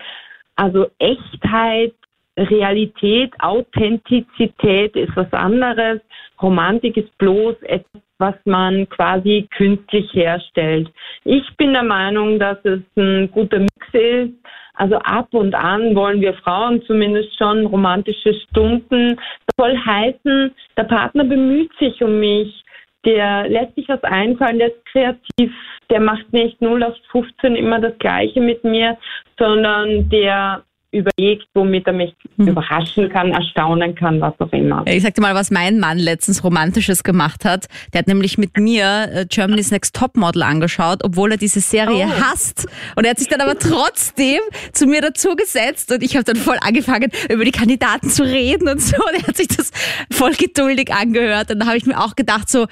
Also 0.59 0.87
Echtheit 0.99 1.93
Realität, 2.37 3.33
Authentizität 3.39 4.93
ist 4.95 5.15
was 5.15 5.31
anderes. 5.31 6.01
Romantik 6.41 6.97
ist 6.97 7.17
bloß 7.17 7.55
etwas, 7.63 8.01
was 8.17 8.35
man 8.43 8.87
quasi 8.89 9.47
künstlich 9.55 10.13
herstellt. 10.13 10.89
Ich 11.23 11.45
bin 11.55 11.71
der 11.71 11.83
Meinung, 11.83 12.39
dass 12.39 12.57
es 12.65 12.81
ein 12.97 13.31
guter 13.31 13.59
Mix 13.59 13.87
ist. 13.93 14.33
Also 14.73 14.97
ab 14.97 15.29
und 15.33 15.55
an 15.55 15.95
wollen 15.95 16.19
wir 16.19 16.33
Frauen 16.33 16.81
zumindest 16.83 17.37
schon 17.37 17.65
romantische 17.65 18.33
Stunden. 18.33 19.15
Das 19.15 19.55
soll 19.57 19.77
heißen, 19.77 20.53
der 20.75 20.83
Partner 20.83 21.23
bemüht 21.23 21.71
sich 21.79 22.03
um 22.03 22.19
mich. 22.19 22.65
Der 23.05 23.47
lässt 23.47 23.75
sich 23.75 23.87
was 23.87 24.03
einfallen, 24.03 24.59
der 24.59 24.69
ist 24.69 24.85
kreativ, 24.87 25.53
der 25.89 26.01
macht 26.01 26.31
nicht 26.33 26.61
0 26.61 26.83
auf 26.83 26.95
15 27.11 27.55
immer 27.55 27.79
das 27.79 27.97
Gleiche 27.99 28.41
mit 28.41 28.63
mir, 28.63 28.97
sondern 29.37 30.09
der 30.09 30.63
überlegt, 30.91 31.47
womit 31.53 31.85
er 31.87 31.93
mich 31.93 32.15
hm. 32.37 32.47
überraschen 32.47 33.09
kann, 33.09 33.31
erstaunen 33.31 33.95
kann, 33.95 34.19
was 34.21 34.33
auch 34.39 34.51
immer. 34.51 34.83
Ich 34.87 35.03
sag 35.03 35.13
dir 35.13 35.21
mal, 35.21 35.35
was 35.35 35.51
mein 35.51 35.79
Mann 35.79 35.99
letztens 35.99 36.43
Romantisches 36.43 37.03
gemacht 37.03 37.45
hat. 37.45 37.67
Der 37.93 37.99
hat 37.99 38.07
nämlich 38.07 38.37
mit 38.37 38.57
mir 38.57 39.09
äh, 39.11 39.25
Germany's 39.27 39.71
Next 39.71 39.95
Topmodel 39.95 40.43
angeschaut, 40.43 41.03
obwohl 41.03 41.31
er 41.31 41.37
diese 41.37 41.59
Serie 41.59 42.07
oh. 42.07 42.21
hasst. 42.21 42.67
Und 42.95 43.05
er 43.05 43.11
hat 43.11 43.19
sich 43.19 43.27
dann 43.27 43.41
aber 43.41 43.57
trotzdem 43.57 44.39
zu 44.73 44.87
mir 44.87 45.01
dazugesetzt 45.01 45.91
und 45.91 46.01
ich 46.01 46.15
habe 46.15 46.23
dann 46.23 46.37
voll 46.37 46.57
angefangen, 46.61 47.11
über 47.29 47.45
die 47.45 47.51
Kandidaten 47.51 48.09
zu 48.09 48.23
reden 48.23 48.67
und 48.67 48.81
so. 48.81 48.97
Und 48.97 49.21
er 49.21 49.27
hat 49.27 49.37
sich 49.37 49.47
das 49.47 49.71
voll 50.11 50.33
geduldig 50.33 50.91
angehört. 50.93 51.51
Und 51.51 51.59
da 51.59 51.67
habe 51.67 51.77
ich 51.77 51.85
mir 51.85 51.99
auch 51.99 52.15
gedacht, 52.15 52.49
so, 52.49 52.65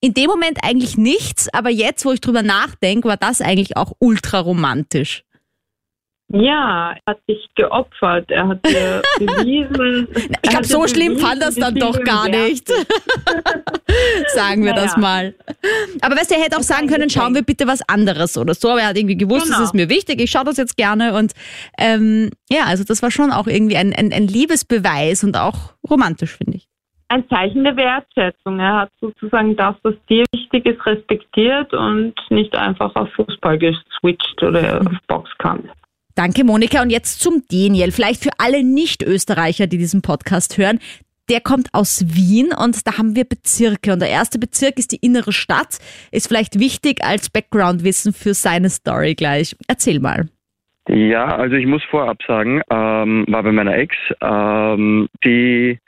in 0.00 0.14
dem 0.14 0.26
Moment 0.26 0.58
eigentlich 0.62 0.96
nichts, 0.96 1.52
aber 1.52 1.70
jetzt, 1.70 2.04
wo 2.04 2.12
ich 2.12 2.20
drüber 2.20 2.42
nachdenke, 2.42 3.06
war 3.06 3.18
das 3.18 3.40
eigentlich 3.40 3.76
auch 3.76 3.92
ultra 3.98 4.40
romantisch. 4.40 5.24
Ja, 6.32 6.92
er 6.92 7.12
hat 7.12 7.18
sich 7.26 7.44
geopfert. 7.56 8.30
Er 8.30 8.48
hat 8.48 8.64
dir 8.64 9.02
bewiesen. 9.18 10.06
ich 10.14 10.50
glaube, 10.50 10.64
so 10.64 10.86
schlimm 10.86 11.18
fand 11.18 11.42
das 11.42 11.56
dann 11.56 11.74
doch 11.74 11.98
gar 12.04 12.28
nicht. 12.28 12.68
sagen 14.28 14.64
wir 14.64 14.72
naja. 14.72 14.82
das 14.84 14.96
mal. 14.96 15.34
Aber 16.00 16.16
weißt 16.16 16.30
du, 16.30 16.36
er 16.36 16.42
hätte 16.42 16.56
auch 16.56 16.62
sagen 16.62 16.86
können, 16.86 17.10
schauen 17.10 17.34
wir 17.34 17.42
bitte 17.42 17.66
was 17.66 17.80
anderes 17.88 18.38
oder 18.38 18.54
so. 18.54 18.70
Aber 18.70 18.80
er 18.80 18.88
hat 18.88 18.96
irgendwie 18.96 19.16
gewusst, 19.16 19.46
genau. 19.46 19.58
das 19.58 19.68
ist 19.68 19.74
mir 19.74 19.88
wichtig, 19.88 20.20
ich 20.20 20.30
schaue 20.30 20.44
das 20.44 20.56
jetzt 20.56 20.76
gerne. 20.76 21.14
Und 21.14 21.32
ähm, 21.78 22.30
ja, 22.48 22.64
also 22.66 22.84
das 22.84 23.02
war 23.02 23.10
schon 23.10 23.32
auch 23.32 23.48
irgendwie 23.48 23.76
ein, 23.76 23.92
ein, 23.92 24.12
ein 24.12 24.28
Liebesbeweis 24.28 25.24
und 25.24 25.36
auch 25.36 25.74
romantisch, 25.88 26.36
finde 26.36 26.58
ich. 26.58 26.68
Ein 27.08 27.28
Zeichen 27.28 27.64
der 27.64 27.76
Wertschätzung. 27.76 28.60
Er 28.60 28.82
hat 28.82 28.90
sozusagen 29.00 29.56
das, 29.56 29.74
was 29.82 29.94
dir 30.08 30.24
wichtig 30.32 30.64
ist, 30.64 30.86
respektiert 30.86 31.74
und 31.74 32.14
nicht 32.30 32.54
einfach 32.54 32.94
auf 32.94 33.08
Fußball 33.14 33.58
geswitcht 33.58 34.40
oder 34.44 34.80
auf 34.82 34.96
Boxkampf. 35.08 35.68
Danke, 36.14 36.44
Monika. 36.44 36.82
Und 36.82 36.90
jetzt 36.90 37.20
zum 37.20 37.42
Daniel. 37.50 37.92
Vielleicht 37.92 38.22
für 38.22 38.30
alle 38.38 38.62
Nicht-Österreicher, 38.64 39.66
die 39.66 39.78
diesen 39.78 40.02
Podcast 40.02 40.58
hören. 40.58 40.78
der 41.30 41.40
kommt 41.40 41.68
aus 41.72 42.04
Wien 42.08 42.50
und 42.52 42.86
da 42.86 42.98
haben 42.98 43.14
wir 43.14 43.24
Bezirke. 43.24 43.92
Und 43.92 44.00
der 44.00 44.08
erste 44.10 44.38
Bezirk 44.40 44.78
ist 44.78 44.90
die 44.90 44.98
innere 45.00 45.32
Stadt. 45.32 45.78
Ist 46.10 46.26
vielleicht 46.26 46.58
wichtig 46.58 47.04
als 47.04 47.30
Background-Wissen 47.30 48.12
für 48.12 48.34
seine 48.34 48.68
Story 48.68 49.14
gleich. 49.14 49.54
Erzähl 49.68 50.00
mal. 50.00 50.28
Ja, 50.88 51.36
also 51.36 51.54
ich 51.54 51.66
muss 51.66 51.84
vorab 51.84 52.18
sagen, 52.26 52.62
ähm, 52.68 53.24
war 53.28 53.44
bei 53.44 53.52
meiner 53.52 53.76
Ex, 53.76 53.94
ähm, 54.20 55.08
die 55.24 55.78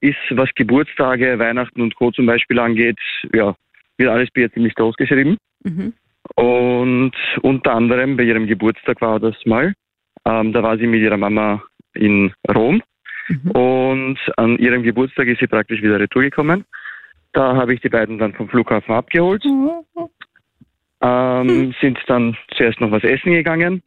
ist, 0.00 0.16
was 0.30 0.48
Geburtstage, 0.56 1.38
Weihnachten 1.38 1.80
und 1.80 1.94
Co. 1.94 2.10
zum 2.10 2.26
Beispiel 2.26 2.58
angeht, 2.58 2.98
ja, 3.32 3.54
wird 3.98 4.10
alles 4.10 4.30
bei 4.34 4.40
ihr 4.40 4.52
ziemlich 4.52 4.74
groß 4.74 4.96
geschrieben. 4.96 5.36
Mhm. 5.62 5.92
Und 6.36 7.12
unter 7.42 7.74
anderem 7.74 8.16
bei 8.16 8.24
ihrem 8.24 8.46
Geburtstag 8.46 9.00
war 9.00 9.20
das 9.20 9.34
mal. 9.44 9.74
Ähm, 10.24 10.52
da 10.52 10.62
war 10.62 10.78
sie 10.78 10.86
mit 10.86 11.00
ihrer 11.02 11.16
Mama 11.16 11.62
in 11.94 12.32
Rom. 12.54 12.82
Mhm. 13.28 13.50
Und 13.50 14.18
an 14.36 14.58
ihrem 14.58 14.82
Geburtstag 14.82 15.26
ist 15.28 15.40
sie 15.40 15.46
praktisch 15.46 15.82
wieder 15.82 16.00
retour 16.00 16.22
gekommen. 16.22 16.64
Da 17.32 17.56
habe 17.56 17.74
ich 17.74 17.80
die 17.80 17.88
beiden 17.88 18.18
dann 18.18 18.34
vom 18.34 18.48
Flughafen 18.48 18.94
abgeholt. 18.94 19.44
Ähm, 21.00 21.74
sind 21.80 21.98
dann 22.06 22.36
zuerst 22.56 22.80
noch 22.80 22.90
was 22.90 23.02
essen 23.02 23.32
gegangen. 23.32 23.82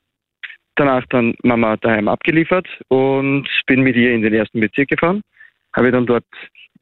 Danach 0.76 1.06
dann 1.10 1.36
Mama 1.44 1.78
daheim 1.78 2.08
abgeliefert 2.08 2.68
und 2.90 3.48
bin 3.66 3.82
mit 3.82 3.96
ihr 3.96 4.12
in 4.12 4.22
den 4.22 4.34
ersten 4.34 4.60
Bezirk 4.60 4.90
gefahren. 4.90 5.22
Habe 5.74 5.92
dann 5.92 6.06
dort 6.06 6.26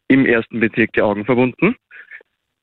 im 0.07 0.25
ersten 0.25 0.59
Bezirk 0.59 0.93
die 0.93 1.01
Augen 1.01 1.25
verbunden. 1.25 1.75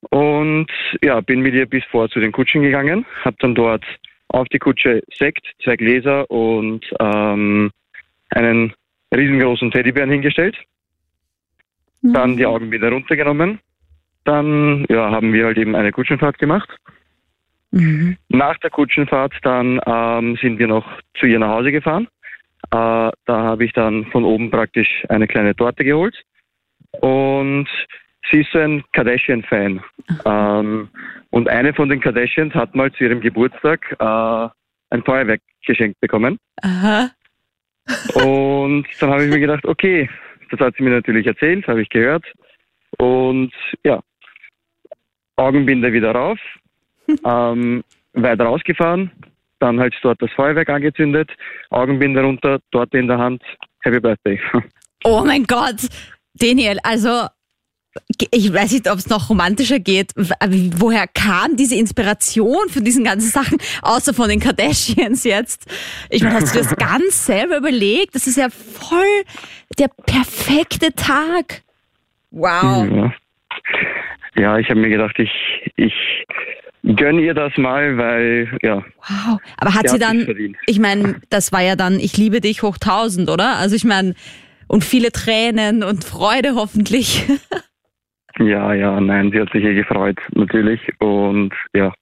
Und 0.09 0.69
ja, 1.03 1.21
bin 1.21 1.41
mit 1.41 1.55
ihr 1.55 1.67
bis 1.67 1.85
vor 1.85 2.09
zu 2.09 2.21
den 2.21 2.33
Kutschen 2.33 2.63
gegangen, 2.63 3.05
habe 3.25 3.37
dann 3.41 3.55
dort 3.55 3.85
auf 4.29 4.49
die 4.49 4.59
Kutsche 4.59 5.03
Sekt, 5.13 5.47
zwei 5.63 5.77
Gläser 5.77 6.31
und 6.31 6.85
ähm, 7.01 7.71
einen 8.31 8.73
riesengroßen 9.15 9.71
Teddybären 9.71 10.11
hingestellt. 10.11 10.57
Dann 12.03 12.37
die 12.37 12.47
Augen 12.47 12.71
wieder 12.71 12.91
runtergenommen. 12.91 13.59
Dann 14.25 14.87
ja, 14.89 15.11
haben 15.11 15.33
wir 15.33 15.47
halt 15.47 15.59
eben 15.59 15.75
eine 15.75 15.93
Kutschenfahrt 15.93 16.39
gemacht. 16.39 16.71
Mhm. 17.73 18.17
Nach 18.29 18.57
der 18.59 18.71
Kutschenfahrt 18.71 19.35
dann 19.43 19.81
ähm, 19.87 20.37
sind 20.41 20.59
wir 20.59 20.67
noch 20.67 20.87
zu 21.19 21.27
ihr 21.27 21.39
nach 21.39 21.51
Hause 21.51 21.73
gefahren. 21.73 22.09
Äh, 22.71 22.71
da 22.71 23.13
habe 23.27 23.65
ich 23.65 23.73
dann 23.73 24.07
von 24.07 24.25
oben 24.25 24.51
praktisch 24.51 25.05
eine 25.09 25.27
kleine 25.27 25.55
Torte 25.55 25.85
geholt. 25.85 26.17
Und 27.01 27.69
sie 28.31 28.41
ist 28.41 28.55
ein 28.55 28.85
Kardashian-Fan. 28.93 29.83
Ähm, 30.25 30.89
und 31.31 31.49
eine 31.49 31.73
von 31.75 31.89
den 31.89 32.01
Kardashians 32.01 32.55
hat 32.55 32.75
mal 32.75 32.93
zu 32.93 33.05
ihrem 33.05 33.21
Geburtstag 33.21 33.97
äh, 33.99 34.49
ein 34.91 35.03
Feuerwerk 35.05 35.41
geschenkt 35.67 36.01
bekommen. 36.01 36.39
Aha. 36.63 37.11
Und 38.15 38.87
dann 39.01 39.11
habe 39.11 39.25
ich 39.25 39.31
mir 39.31 39.41
gedacht, 39.41 39.65
okay, 39.65 40.09
das 40.51 40.61
hat 40.61 40.75
sie 40.77 40.83
mir 40.83 40.91
natürlich 40.91 41.27
erzählt, 41.27 41.67
habe 41.67 41.83
ich 41.83 41.89
gehört. 41.89 42.25
Und 42.99 43.53
ja, 43.85 44.01
Augenbinder 45.37 45.93
wieder 45.93 46.13
rauf, 46.13 46.39
ähm, 47.25 47.83
weiter 48.13 48.45
rausgefahren, 48.45 49.11
dann 49.59 49.81
halt 49.81 49.95
dort 50.03 50.21
das 50.21 50.31
Feuerwerk 50.33 50.69
angezündet, 50.69 51.31
Augenbinder 51.71 52.23
runter, 52.23 52.59
Torte 52.73 52.99
in 52.99 53.07
der 53.07 53.19
Hand, 53.19 53.43
Happy 53.81 54.01
Birthday. 54.01 54.41
Oh 55.03 55.23
mein 55.25 55.45
Gott. 55.45 55.89
Daniel, 56.35 56.79
also 56.83 57.27
ich 58.31 58.53
weiß 58.53 58.73
nicht, 58.73 58.91
ob 58.91 58.99
es 58.99 59.09
noch 59.09 59.31
romantischer 59.31 59.79
geht. 59.79 60.13
Woher 60.17 61.07
kam 61.07 61.57
diese 61.57 61.77
Inspiration 61.77 62.69
für 62.69 62.83
diesen 62.83 63.05
ganzen 63.05 63.31
Sachen, 63.31 63.59
außer 63.83 64.15
von 64.15 64.29
den 64.29 64.41
Kardashians 64.41 65.25
jetzt? 65.25 65.67
Ich 66.11 66.23
meine, 66.23 66.37
hast 66.37 66.55
du 66.55 66.59
das 66.59 66.77
ganz 66.77 67.27
selber 67.27 67.57
überlegt? 67.57 68.15
Das 68.15 68.27
ist 68.27 68.37
ja 68.37 68.49
voll 68.51 69.25
der 69.79 69.89
perfekte 70.07 70.93
Tag. 70.95 71.63
Wow. 72.31 72.87
Ja, 72.89 73.13
ja 74.37 74.59
ich 74.59 74.69
habe 74.69 74.81
mir 74.81 74.91
gedacht, 74.91 75.19
ich, 75.19 75.31
ich 75.77 75.95
gönne 76.83 77.23
ihr 77.23 77.35
das 77.35 77.57
mal, 77.57 77.97
weil, 77.97 78.59
ja, 78.63 78.85
Wow. 79.09 79.39
Aber 79.57 79.75
hat 79.75 79.89
sie 79.89 79.99
dann, 79.99 80.55
ich 80.67 80.79
meine, 80.79 81.21
das 81.31 81.53
war 81.53 81.63
ja 81.63 81.77
dann, 81.77 81.99
ich 81.99 82.17
liebe 82.17 82.41
dich 82.41 82.63
hoch 82.63 82.79
tausend, 82.79 83.29
oder? 83.29 83.57
Also 83.57 83.77
ich 83.77 83.85
meine, 83.85 84.15
und 84.67 84.85
viele 84.85 85.11
Tränen 85.11 85.83
und 85.83 86.05
Freude 86.05 86.55
hoffentlich. 86.55 87.25
Ja, 88.41 88.73
ja, 88.75 89.01
nein, 89.01 89.31
sie 89.31 89.41
hat 89.41 89.53
sich 89.53 89.63
eh 89.65 89.75
gefreut, 89.75 90.19
natürlich. 90.35 90.81
Und 90.99 91.53
ja, 91.75 91.93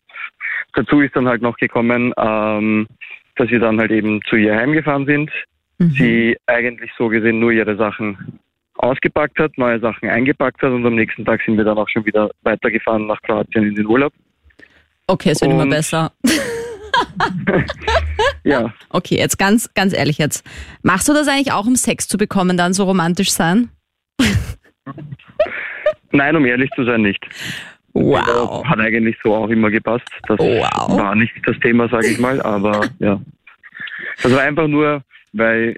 dazu 0.75 1.01
ist 1.01 1.15
dann 1.17 1.27
halt 1.29 1.43
noch 1.43 1.57
gekommen, 1.57 2.13
ähm, 2.17 2.87
dass 3.37 3.51
wir 3.51 3.61
dann 3.61 3.79
halt 3.79 3.91
eben 3.91 4.21
zu 4.29 4.37
ihr 4.37 4.55
heimgefahren 4.57 5.07
sind. 5.07 5.31
Sie 5.81 6.37
eigentlich 6.47 6.91
so 6.99 7.07
gesehen 7.09 7.39
nur 7.39 7.53
ihre 7.53 7.77
Sachen 7.77 8.41
ausgepackt 8.79 9.39
hat, 9.39 9.57
neue 9.59 9.79
Sachen 9.79 10.09
eingepackt 10.09 10.61
hat 10.63 10.73
und 10.73 10.85
am 10.85 10.97
nächsten 10.97 11.25
Tag 11.25 11.41
sind 11.47 11.57
wir 11.57 11.65
dann 11.65 11.79
auch 11.79 11.89
schon 11.89 12.05
wieder 12.05 12.31
weitergefahren 12.43 13.07
nach 13.07 13.21
Kroatien 13.23 13.65
in 13.69 13.75
den 13.77 13.87
Urlaub. 13.87 14.13
Okay, 15.07 15.31
es 15.31 15.41
wird 15.41 15.53
immer 15.53 15.63
Und- 15.63 15.71
besser. 15.71 16.13
Ja, 18.45 18.73
Okay, 18.91 19.17
jetzt 19.19 19.39
ganz, 19.39 19.73
ganz 19.75 19.93
ehrlich 19.93 20.19
jetzt. 20.19 20.45
Machst 20.83 21.07
du 21.09 21.13
das 21.13 21.29
eigentlich 21.29 21.53
auch, 21.53 21.67
um 21.67 21.77
Sex 21.77 22.09
zu 22.09 22.17
bekommen, 22.17 22.57
dann 22.57 22.73
so 22.73 22.85
romantisch 22.85 23.31
sein? 23.31 23.69
nein, 26.13 26.37
um 26.37 26.45
ehrlich 26.45 26.71
zu 26.77 26.85
sein, 26.85 27.03
nicht. 27.03 27.25
Wow. 27.93 28.65
Hat 28.65 28.79
eigentlich 28.79 29.17
so 29.25 29.35
auch 29.35 29.49
immer 29.49 29.71
gepasst. 29.71 30.09
Das 30.29 30.39
Wow. 30.39 30.99
war 30.99 31.15
nicht 31.15 31.33
das 31.45 31.59
Thema, 31.61 31.89
sage 31.89 32.09
ich 32.09 32.19
mal, 32.19 32.41
aber 32.43 32.89
ja. 32.99 33.21
Das 34.23 34.33
war 34.33 34.43
einfach 34.43 34.69
nur, 34.69 35.03
weil 35.33 35.77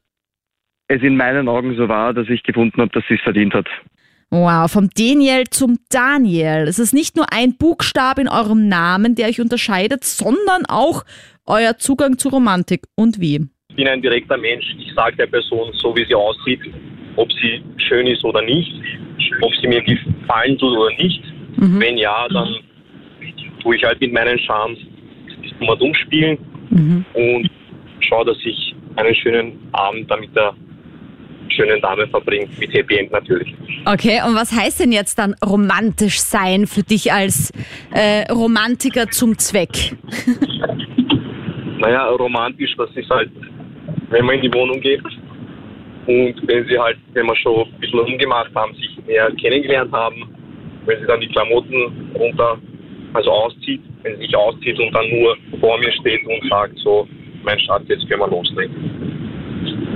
es 0.88 1.02
in 1.02 1.16
meinen 1.16 1.48
Augen 1.48 1.76
so 1.76 1.88
war, 1.88 2.12
dass 2.12 2.28
ich 2.28 2.42
gefunden 2.42 2.80
habe, 2.80 2.90
dass 2.92 3.04
sie 3.08 3.14
es 3.14 3.20
verdient 3.20 3.54
hat. 3.54 3.68
Wow, 4.30 4.70
vom 4.70 4.88
Daniel 4.90 5.44
zum 5.50 5.78
Daniel. 5.90 6.68
Es 6.68 6.78
ist 6.78 6.92
nicht 6.92 7.16
nur 7.16 7.32
ein 7.32 7.56
Buchstab 7.56 8.18
in 8.18 8.28
eurem 8.28 8.68
Namen, 8.68 9.14
der 9.14 9.28
euch 9.28 9.40
unterscheidet, 9.40 10.04
sondern 10.04 10.66
auch 10.68 11.04
euer 11.46 11.78
Zugang 11.78 12.16
zu 12.18 12.28
Romantik. 12.28 12.82
Und 12.94 13.20
wie? 13.20 13.48
Ich 13.70 13.76
bin 13.76 13.88
ein 13.88 14.02
direkter 14.02 14.36
Mensch. 14.36 14.66
Ich 14.78 14.92
sage 14.94 15.16
der 15.16 15.26
Person 15.26 15.72
so, 15.74 15.96
wie 15.96 16.04
sie 16.04 16.14
aussieht, 16.14 16.60
ob 17.16 17.30
sie 17.32 17.62
schön 17.88 18.06
ist 18.06 18.24
oder 18.24 18.42
nicht, 18.42 18.72
ob 19.42 19.52
sie 19.60 19.68
mir 19.68 19.82
gefallen 19.82 20.56
tut 20.58 20.76
oder 20.76 20.94
nicht. 20.96 21.22
Mhm. 21.56 21.80
Wenn 21.80 21.98
ja, 21.98 22.26
dann 22.28 22.56
tue 23.62 23.76
ich 23.76 23.84
halt 23.84 24.00
mit 24.00 24.12
meinen 24.12 24.38
Charmes 24.40 24.78
mal 25.60 25.76
dumm 25.76 25.94
spielen 25.94 26.38
Mhm. 26.70 27.04
und 27.14 27.50
schaue, 28.00 28.24
dass 28.26 28.36
ich 28.44 28.74
einen 28.96 29.14
schönen 29.16 29.58
Abend 29.72 30.08
da 30.10 30.16
mit 30.16 30.34
der 30.36 30.54
schönen 31.48 31.80
Dame 31.80 32.06
verbringe, 32.06 32.46
mit 32.60 32.72
Happy 32.72 32.96
End 32.96 33.10
natürlich. 33.10 33.52
Okay, 33.84 34.20
und 34.26 34.36
was 34.36 34.52
heißt 34.52 34.78
denn 34.80 34.92
jetzt 34.92 35.18
dann 35.18 35.34
romantisch 35.44 36.20
sein 36.20 36.66
für 36.68 36.82
dich 36.84 37.12
als 37.12 37.52
äh, 37.92 38.30
Romantiker 38.32 39.08
zum 39.10 39.36
Zweck? 39.36 39.96
Naja, 41.78 42.08
romantisch, 42.10 42.74
das 42.76 42.90
ist 42.94 43.10
halt, 43.10 43.30
wenn 44.10 44.24
man 44.24 44.36
in 44.36 44.42
die 44.42 44.54
Wohnung 44.54 44.80
geht 44.80 45.02
und 46.10 46.34
wenn 46.48 46.66
sie 46.66 46.78
halt, 46.78 46.98
wenn 47.12 47.26
wir 47.26 47.36
schon 47.36 47.66
ein 47.66 47.80
bisschen 47.80 48.00
rumgemacht 48.00 48.52
haben, 48.54 48.74
sich 48.74 48.98
mehr 49.06 49.30
kennengelernt 49.40 49.92
haben, 49.92 50.28
wenn 50.86 51.00
sie 51.00 51.06
dann 51.06 51.20
die 51.20 51.28
Klamotten 51.28 52.10
runter, 52.14 52.58
also 53.14 53.30
auszieht, 53.30 53.80
wenn 54.02 54.16
sie 54.16 54.22
sich 54.26 54.36
auszieht 54.36 54.78
und 54.78 54.92
dann 54.92 55.08
nur 55.10 55.36
vor 55.60 55.78
mir 55.78 55.92
steht 55.92 56.26
und 56.26 56.48
sagt 56.48 56.76
so, 56.78 57.06
mein 57.44 57.58
Schatz, 57.60 57.82
jetzt 57.86 58.08
können 58.08 58.22
wir 58.22 58.28
loslegen. 58.28 58.74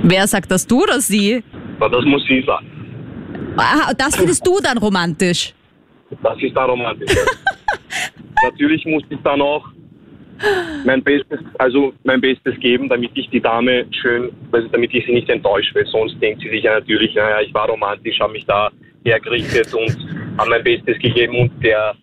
Wer 0.03 0.25
sagt 0.27 0.49
das, 0.51 0.65
du 0.65 0.83
oder 0.83 0.99
sie? 1.01 1.43
Na, 1.79 1.89
das 1.89 2.05
muss 2.05 2.23
sie 2.27 2.41
sagen. 2.43 2.67
Ah, 3.57 3.93
das 3.97 4.15
findest 4.15 4.45
du 4.45 4.59
dann 4.61 4.77
romantisch. 4.77 5.53
Das 6.23 6.37
ist 6.41 6.55
da 6.55 6.65
romantisch. 6.65 7.11
Natürlich 8.43 8.85
muss 8.85 9.03
ich 9.09 9.19
dann 9.23 9.41
auch 9.41 9.65
mein 10.85 11.03
Bestes, 11.03 11.39
also 11.57 11.93
mein 12.03 12.21
Bestes 12.21 12.59
geben, 12.59 12.89
damit 12.89 13.11
ich 13.15 13.29
die 13.29 13.41
Dame 13.41 13.85
schön, 13.91 14.31
also 14.51 14.67
damit 14.69 14.93
ich 14.93 15.05
sie 15.05 15.13
nicht 15.13 15.29
enttäusche, 15.29 15.73
weil 15.75 15.85
sonst 15.87 16.21
denkt 16.21 16.41
sie 16.41 16.49
sich 16.49 16.63
ja 16.63 16.79
natürlich, 16.79 17.15
naja, 17.15 17.41
ich 17.41 17.53
war 17.53 17.69
romantisch, 17.69 18.19
habe 18.19 18.33
mich 18.33 18.45
da 18.45 18.69
hergerichtet 19.03 19.73
und 19.73 19.97
habe 20.37 20.49
mein 20.49 20.63
Bestes 20.63 20.97
gegeben 20.99 21.37
und 21.39 21.63
der 21.63 21.95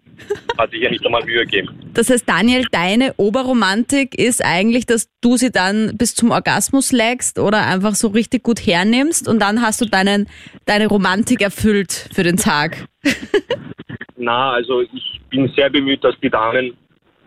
hat 0.58 0.70
sich 0.70 0.82
ja 0.82 0.90
nicht 0.90 1.04
einmal 1.04 1.24
Mühe 1.24 1.44
gegeben. 1.44 1.68
Das 1.94 2.08
heißt, 2.08 2.28
Daniel, 2.28 2.64
deine 2.70 3.14
Oberromantik 3.16 4.18
ist 4.18 4.44
eigentlich, 4.44 4.86
dass 4.86 5.10
du 5.20 5.36
sie 5.36 5.50
dann 5.50 5.96
bis 5.96 6.14
zum 6.14 6.30
Orgasmus 6.30 6.92
lägst 6.92 7.38
oder 7.38 7.66
einfach 7.66 7.94
so 7.94 8.08
richtig 8.08 8.42
gut 8.42 8.60
hernimmst 8.60 9.28
und 9.28 9.40
dann 9.40 9.62
hast 9.62 9.80
du 9.80 9.84
deinen, 9.84 10.28
deine 10.64 10.86
Romantik 10.86 11.42
erfüllt 11.42 12.08
für 12.14 12.22
den 12.22 12.36
Tag. 12.36 12.86
Na, 14.16 14.52
also 14.52 14.82
ich 14.82 15.20
bin 15.30 15.50
sehr 15.56 15.68
bemüht, 15.68 16.02
dass 16.04 16.14
die 16.22 16.30
Damen 16.30 16.76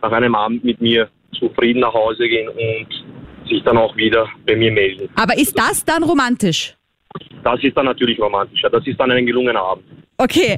nach 0.10 0.18
einem 0.18 0.36
Abend 0.36 0.64
mit 0.64 0.80
mir 0.82 1.10
zufrieden 1.38 1.80
nach 1.80 1.94
Hause 1.94 2.28
gehen 2.28 2.48
und 2.50 3.50
sich 3.50 3.64
dann 3.64 3.78
auch 3.78 3.96
wieder 3.96 4.28
bei 4.46 4.56
mir 4.56 4.72
melden. 4.72 5.10
Aber 5.16 5.38
ist 5.38 5.58
das 5.58 5.84
dann 5.84 6.04
romantisch? 6.04 6.76
Das 7.44 7.64
ist 7.64 7.76
dann 7.78 7.86
natürlich 7.86 8.20
romantischer. 8.20 8.70
Das 8.70 8.86
ist 8.86 9.00
dann 9.00 9.12
ein 9.12 9.26
gelungener 9.26 9.62
Abend. 9.62 9.86
Okay, 10.18 10.58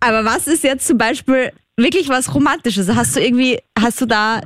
aber 0.00 0.24
was 0.24 0.46
ist 0.46 0.64
jetzt 0.64 0.86
zum 0.86 0.98
Beispiel 0.98 1.52
wirklich 1.76 2.08
was 2.08 2.34
Romantisches? 2.34 2.94
Hast 2.94 3.16
du 3.16 3.20
irgendwie, 3.20 3.58
hast 3.78 4.00
du 4.00 4.06
da 4.06 4.40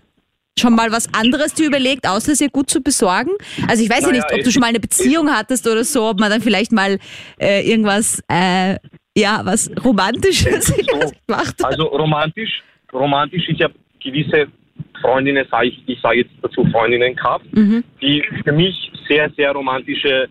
schon 0.59 0.75
mal 0.75 0.91
was 0.91 1.13
anderes 1.15 1.55
dir 1.55 1.67
überlegt, 1.69 2.07
außer 2.07 2.33
es 2.33 2.41
ihr 2.41 2.51
gut 2.51 2.69
zu 2.69 2.83
besorgen? 2.83 3.31
Also 3.69 3.83
ich 3.83 3.91
weiß 3.91 4.03
ja 4.03 4.09
Naja, 4.09 4.25
nicht, 4.25 4.35
ob 4.35 4.45
du 4.45 4.51
schon 4.51 4.61
mal 4.61 4.67
eine 4.69 4.81
Beziehung 4.81 5.31
hattest 5.31 5.67
oder 5.69 5.85
so, 5.85 6.05
ob 6.05 6.19
man 6.19 6.31
dann 6.31 6.41
vielleicht 6.41 6.73
mal 6.73 6.99
äh, 7.41 7.69
irgendwas, 7.69 8.23
äh, 8.29 8.77
ja, 9.17 9.41
was 9.45 9.71
Romantisches 9.85 10.67
So. 10.67 10.75
macht. 11.29 11.65
Also 11.65 11.85
romantisch, 11.85 12.63
romantisch, 12.93 13.49
ich 13.49 13.63
habe 13.63 13.75
gewisse 14.03 14.47
Freundinnen, 15.01 15.47
sage 15.51 15.69
ich, 15.69 15.83
ich 15.87 16.01
sage 16.01 16.19
jetzt 16.21 16.31
dazu 16.43 16.65
Freundinnen 16.67 17.15
gehabt, 17.15 17.47
Mhm. 17.53 17.85
die 18.01 18.23
für 18.45 18.53
mich 18.53 18.91
sehr, 19.09 19.31
sehr 19.37 19.53
romantische, 19.53 20.29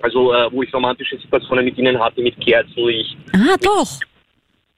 also 0.00 0.32
äh, 0.32 0.50
wo 0.52 0.62
ich 0.62 0.72
romantische 0.74 1.18
Situationen 1.18 1.64
mit 1.64 1.78
ihnen 1.78 1.98
hatte, 1.98 2.20
mit 2.22 2.38
Kerzenlicht. 2.40 3.16
Ah, 3.32 3.56
doch. 3.62 3.88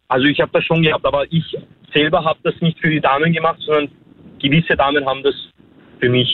Also 0.09 0.27
ich 0.27 0.41
habe 0.41 0.51
das 0.53 0.65
schon 0.65 0.83
gehabt, 0.83 1.05
aber 1.05 1.25
ich 1.31 1.45
selber 1.93 2.25
habe 2.25 2.39
das 2.43 2.55
nicht 2.61 2.79
für 2.79 2.91
die 2.91 3.01
Damen 3.01 3.33
gemacht, 3.33 3.61
sondern 3.65 3.89
gewisse 4.41 4.77
Damen 4.77 5.05
haben 5.07 5.23
das 5.23 5.35
für 6.01 6.09
mich 6.09 6.29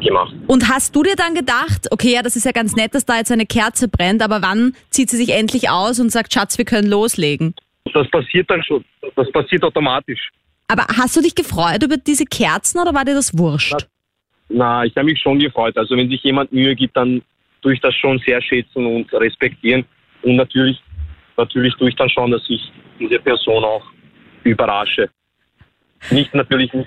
gemacht. 0.00 0.34
Und 0.46 0.68
hast 0.68 0.94
du 0.94 1.02
dir 1.02 1.16
dann 1.16 1.34
gedacht, 1.34 1.88
okay, 1.90 2.12
ja, 2.14 2.22
das 2.22 2.36
ist 2.36 2.44
ja 2.44 2.52
ganz 2.52 2.76
nett, 2.76 2.94
dass 2.94 3.04
da 3.06 3.16
jetzt 3.18 3.32
eine 3.32 3.46
Kerze 3.46 3.88
brennt, 3.88 4.22
aber 4.22 4.42
wann 4.42 4.74
zieht 4.90 5.10
sie 5.10 5.16
sich 5.16 5.30
endlich 5.30 5.70
aus 5.70 5.98
und 5.98 6.10
sagt, 6.10 6.32
Schatz, 6.32 6.58
wir 6.58 6.64
können 6.64 6.88
loslegen? 6.88 7.54
Das 7.94 8.08
passiert 8.10 8.50
dann 8.50 8.62
schon, 8.62 8.84
das 9.16 9.30
passiert 9.32 9.64
automatisch. 9.64 10.28
Aber 10.68 10.84
hast 10.96 11.16
du 11.16 11.22
dich 11.22 11.34
gefreut 11.34 11.82
über 11.82 11.96
diese 11.96 12.24
Kerzen 12.24 12.78
oder 12.78 12.94
war 12.94 13.04
dir 13.04 13.14
das 13.14 13.36
wurscht? 13.36 13.86
Na, 14.50 14.84
ich 14.84 14.94
habe 14.96 15.06
mich 15.06 15.20
schon 15.20 15.38
gefreut. 15.38 15.76
Also 15.76 15.96
wenn 15.96 16.08
sich 16.08 16.22
jemand 16.22 16.52
Mühe 16.52 16.74
gibt, 16.76 16.96
dann 16.96 17.22
tue 17.62 17.74
ich 17.74 17.80
das 17.80 17.94
schon 17.94 18.18
sehr 18.24 18.40
schätzen 18.42 18.84
und 18.86 19.12
respektieren. 19.12 19.84
Und 20.22 20.36
natürlich, 20.36 20.78
natürlich 21.36 21.74
tue 21.74 21.88
ich 21.88 21.96
dann 21.96 22.08
schon, 22.10 22.30
dass 22.30 22.42
ich 22.48 22.70
diese 22.98 23.18
Person 23.18 23.64
auch 23.64 23.82
überrasche. 24.44 25.08
Nicht 26.10 26.34
natürlich 26.34 26.72
mit 26.72 26.86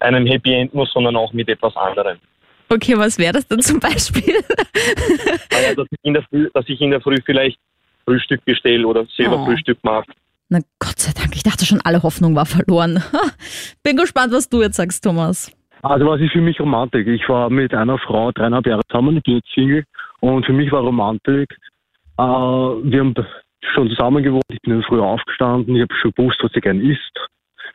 einem 0.00 0.26
Happy 0.26 0.52
End 0.52 0.74
nur, 0.74 0.86
sondern 0.86 1.16
auch 1.16 1.32
mit 1.32 1.48
etwas 1.48 1.74
anderem. 1.76 2.18
Okay, 2.68 2.96
was 2.96 3.18
wäre 3.18 3.32
das 3.32 3.46
dann 3.48 3.60
zum 3.60 3.80
Beispiel? 3.80 4.36
Also, 5.52 5.82
dass, 5.82 5.86
ich 5.90 5.98
in 6.02 6.14
der 6.14 6.22
Früh, 6.24 6.48
dass 6.52 6.68
ich 6.68 6.80
in 6.80 6.90
der 6.90 7.00
Früh 7.00 7.16
vielleicht 7.24 7.58
Frühstück 8.04 8.44
bestelle 8.44 8.86
oder 8.86 9.06
selber 9.16 9.40
Oh. 9.40 9.46
Frühstück 9.46 9.78
mache. 9.82 10.04
Na 10.50 10.60
Gott 10.78 10.98
sei 10.98 11.12
Dank, 11.14 11.36
ich 11.36 11.42
dachte 11.42 11.66
schon, 11.66 11.80
alle 11.84 12.02
Hoffnung 12.02 12.34
war 12.34 12.46
verloren. 12.46 13.02
Bin 13.82 13.96
gespannt, 13.96 14.32
was 14.32 14.48
du 14.48 14.62
jetzt 14.62 14.76
sagst, 14.76 15.04
Thomas. 15.04 15.52
Also 15.82 16.06
was 16.06 16.20
ist 16.20 16.32
für 16.32 16.40
mich 16.40 16.58
Romantik? 16.58 17.06
Ich 17.06 17.28
war 17.28 17.50
mit 17.50 17.74
einer 17.74 17.98
Frau 17.98 18.32
dreieinhalb 18.32 18.66
Jahre 18.66 18.82
zusammen, 18.88 19.18
ich 19.18 19.22
bin 19.22 19.34
jetzt 19.36 19.52
Single 19.54 19.84
und 20.20 20.44
für 20.44 20.52
mich 20.52 20.72
war 20.72 20.80
Romantik, 20.80 21.52
äh, 22.18 22.22
wir 22.22 23.00
haben 23.00 23.14
schon 23.74 23.88
zusammen 23.90 24.22
gewohnt, 24.22 24.42
ich 24.50 24.60
bin 24.62 24.82
früher 24.82 25.04
aufgestanden, 25.04 25.76
ich 25.76 25.82
habe 25.82 25.94
schon 26.00 26.12
gewusst, 26.16 26.38
was 26.42 26.50
sie 26.52 26.60
gern 26.60 26.80
isst 26.80 27.28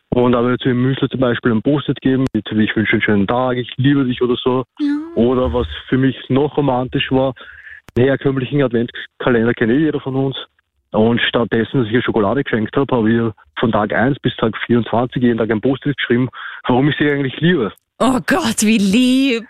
und 0.09 0.35
habe 0.35 0.57
zu 0.57 0.69
dem 0.69 0.81
Müsli 0.81 1.07
zum 1.09 1.19
Beispiel 1.19 1.51
ein 1.51 1.61
Post-it 1.61 1.99
gegeben, 2.01 2.25
mit 2.33 2.45
ich 2.51 2.75
wünsche 2.75 2.93
einen 2.93 3.01
schönen 3.01 3.27
Tag, 3.27 3.57
ich 3.57 3.69
liebe 3.77 4.05
dich 4.05 4.21
oder 4.21 4.35
so. 4.35 4.63
Oder 5.15 5.53
was 5.53 5.67
für 5.89 5.97
mich 5.97 6.15
noch 6.29 6.57
romantisch 6.57 7.11
war, 7.11 7.33
einen 7.95 8.07
herkömmlichen 8.07 8.61
Adventskalender 8.61 9.53
kennt 9.53 9.71
eh 9.71 9.79
jeder 9.79 9.99
von 9.99 10.15
uns. 10.15 10.35
Und 10.93 11.19
stattdessen, 11.21 11.79
dass 11.79 11.87
ich 11.87 11.93
ihr 11.93 12.03
Schokolade 12.03 12.43
geschenkt 12.43 12.75
habe, 12.77 12.95
habe 12.95 13.09
ich 13.09 13.15
ihr 13.15 13.33
von 13.59 13.71
Tag 13.71 13.91
1 13.91 14.19
bis 14.19 14.35
Tag 14.35 14.55
24 14.67 15.21
jeden 15.21 15.39
Tag 15.39 15.49
ein 15.49 15.59
Post-it 15.59 15.97
geschrieben, 15.97 16.29
warum 16.67 16.89
ich 16.89 16.95
sie 16.97 17.09
eigentlich 17.09 17.39
liebe. 17.39 17.71
Oh 17.99 18.19
Gott, 18.25 18.61
wie 18.61 18.77
lieb. 18.77 19.45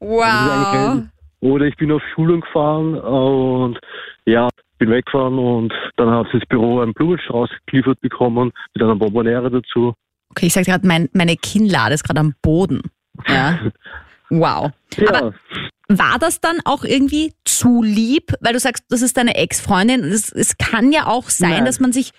Wow. 0.00 1.02
Oder 1.40 1.64
ich 1.66 1.76
bin 1.76 1.92
auf 1.92 2.02
Schulung 2.14 2.42
gefahren 2.42 2.94
und 2.94 3.78
ja, 4.26 4.48
bin 4.78 4.90
weggefahren 4.90 5.38
und 5.38 5.72
dann 5.96 6.10
hat 6.10 6.26
sie 6.30 6.38
ins 6.38 6.46
Büro 6.46 6.80
einen 6.80 6.92
Blumenstrauß 6.92 7.48
geliefert 7.66 8.00
bekommen 8.00 8.52
mit 8.74 8.82
einer 8.82 8.96
Bonboniere 8.96 9.50
dazu. 9.50 9.94
Okay, 10.30 10.46
ich 10.46 10.52
sag 10.52 10.66
gerade, 10.66 10.86
mein, 10.86 11.08
meine 11.14 11.36
Kinnlade 11.36 11.94
ist 11.94 12.04
gerade 12.04 12.20
am 12.20 12.34
Boden. 12.42 12.82
Ja. 13.28 13.58
Wow. 14.28 14.72
Ja, 14.96 15.08
Aber 15.08 15.34
war 15.88 16.18
das 16.18 16.40
dann 16.40 16.58
auch 16.64 16.84
irgendwie 16.84 17.32
zu 17.44 17.82
lieb? 17.82 18.32
Weil 18.40 18.52
du 18.52 18.58
sagst, 18.58 18.84
das 18.88 19.02
ist 19.02 19.16
deine 19.16 19.36
Ex-Freundin. 19.36 20.04
Es, 20.04 20.32
es 20.32 20.58
kann 20.58 20.92
ja 20.92 21.06
auch 21.06 21.30
sein, 21.30 21.50
Nein. 21.50 21.64
dass 21.64 21.80
man 21.80 21.92
sich 21.92 22.12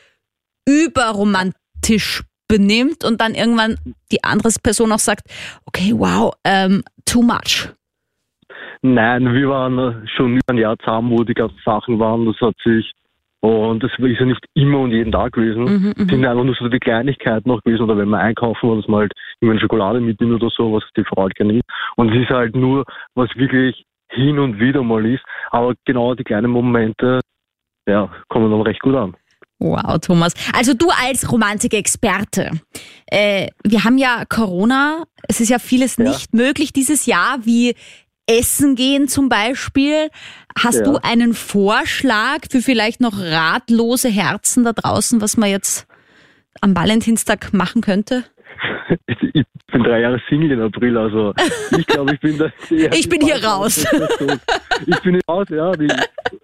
überromantisch 0.68 2.24
benimmt 2.48 3.04
und 3.04 3.20
dann 3.20 3.36
irgendwann 3.36 3.78
die 4.12 4.24
andere 4.24 4.50
Person 4.64 4.92
auch 4.92 5.00
sagt, 5.00 5.28
okay, 5.66 5.94
wow, 5.96 6.34
ähm, 6.44 6.84
too 7.06 7.22
much. 7.22 7.70
nein, 8.82 9.34
wir 9.34 9.50
waren 9.50 10.08
schon 10.16 10.36
über 10.36 10.42
ein 10.48 10.58
Jahr 10.58 10.78
zusammen, 10.80 11.12
wo 11.12 11.24
die 11.24 11.34
ganzen 11.34 11.60
Sachen 11.66 12.00
waren. 12.00 12.26
Das 12.26 12.40
hat 12.40 12.56
sich, 12.64 12.92
und 13.48 13.84
das 13.84 13.92
ist 13.98 14.20
ja 14.20 14.26
nicht 14.26 14.44
immer 14.56 14.80
und 14.80 14.92
jeden 14.92 15.12
Tag 15.12 15.34
gewesen. 15.34 15.64
Mhm, 15.64 15.94
Es 15.98 16.08
sind 16.08 16.26
einfach 16.26 16.44
nur 16.44 16.56
so 16.56 16.68
die 16.68 16.80
Kleinigkeiten 16.80 17.50
noch 17.50 17.62
gewesen. 17.64 17.84
Oder 17.84 17.98
wenn 17.98 18.10
wir 18.10 18.18
einkaufen, 18.20 18.66
oder 18.70 18.82
dass 18.82 18.88
man 18.90 19.02
halt 19.02 19.14
irgendwann 19.40 19.62
Schokolade 19.62 20.02
mitnimmt 20.02 20.34
oder 20.42 20.50
so, 20.56 20.74
was 20.74 20.84
die 20.98 21.04
Frau 21.04 21.24
halt 21.24 21.36
gerne 21.36 21.54
isst. 21.54 21.64
Und 21.96 22.14
es 22.14 22.24
ist 22.24 22.30
halt 22.30 22.56
nur, 22.56 22.84
was 23.16 23.30
wirklich 23.36 23.86
hin 24.10 24.40
und 24.40 24.60
wieder 24.60 24.84
mal 24.84 25.06
ist. 25.06 25.24
Aber 25.52 25.74
genau 25.86 26.14
die 26.16 26.24
kleinen 26.24 26.52
Momente, 26.52 27.20
ja, 27.88 28.10
kommen 28.30 28.52
dann 28.52 28.62
recht 28.62 28.82
gut 28.82 28.96
an. 28.96 29.16
Wow, 29.60 29.98
Thomas. 30.00 30.34
Also 30.54 30.74
du 30.74 30.88
als 31.04 31.32
Romantikexperte. 31.32 32.52
Äh, 33.08 33.48
wir 33.64 33.84
haben 33.84 33.98
ja 33.98 34.24
Corona. 34.30 35.04
Es 35.28 35.42
ist 35.42 35.50
ja 35.50 35.58
vieles 35.60 35.98
Ja. 35.98 36.04
nicht 36.06 36.34
möglich 36.34 36.74
dieses 36.74 37.06
Jahr, 37.06 37.40
wie 37.44 37.76
Essen 38.28 38.76
gehen 38.76 39.08
zum 39.08 39.30
Beispiel. 39.30 40.10
Hast 40.58 40.80
Ja. 40.80 40.84
du 40.84 40.98
einen 40.98 41.34
Vorschlag 41.34 42.40
für 42.52 42.62
vielleicht 42.62 43.00
noch 43.02 43.18
ratlose 43.18 44.10
Herzen 44.10 44.64
da 44.64 44.74
draußen, 44.74 45.22
was 45.22 45.38
man 45.38 45.50
jetzt 45.50 45.88
am 46.62 46.76
Valentinstag 46.76 47.54
machen 47.54 47.82
könnte? 47.82 48.26
Ich, 49.08 49.18
ich 49.34 49.44
bin 49.72 49.84
drei 49.84 50.00
Jahre 50.02 50.22
Single 50.30 50.52
im 50.52 50.62
April, 50.62 50.98
also 50.98 51.34
ich 51.78 51.86
glaube, 51.88 52.14
ich 52.14 52.20
bin 52.22 52.38
da. 52.38 52.50
Ich 52.96 53.10
bin 53.10 53.22
hier 53.22 53.44
raus. 53.44 53.86
Ich 54.86 55.00
bin 55.02 55.16
hier 55.16 55.22
raus, 55.28 55.48
ja. 55.50 55.72
Die, 55.74 55.88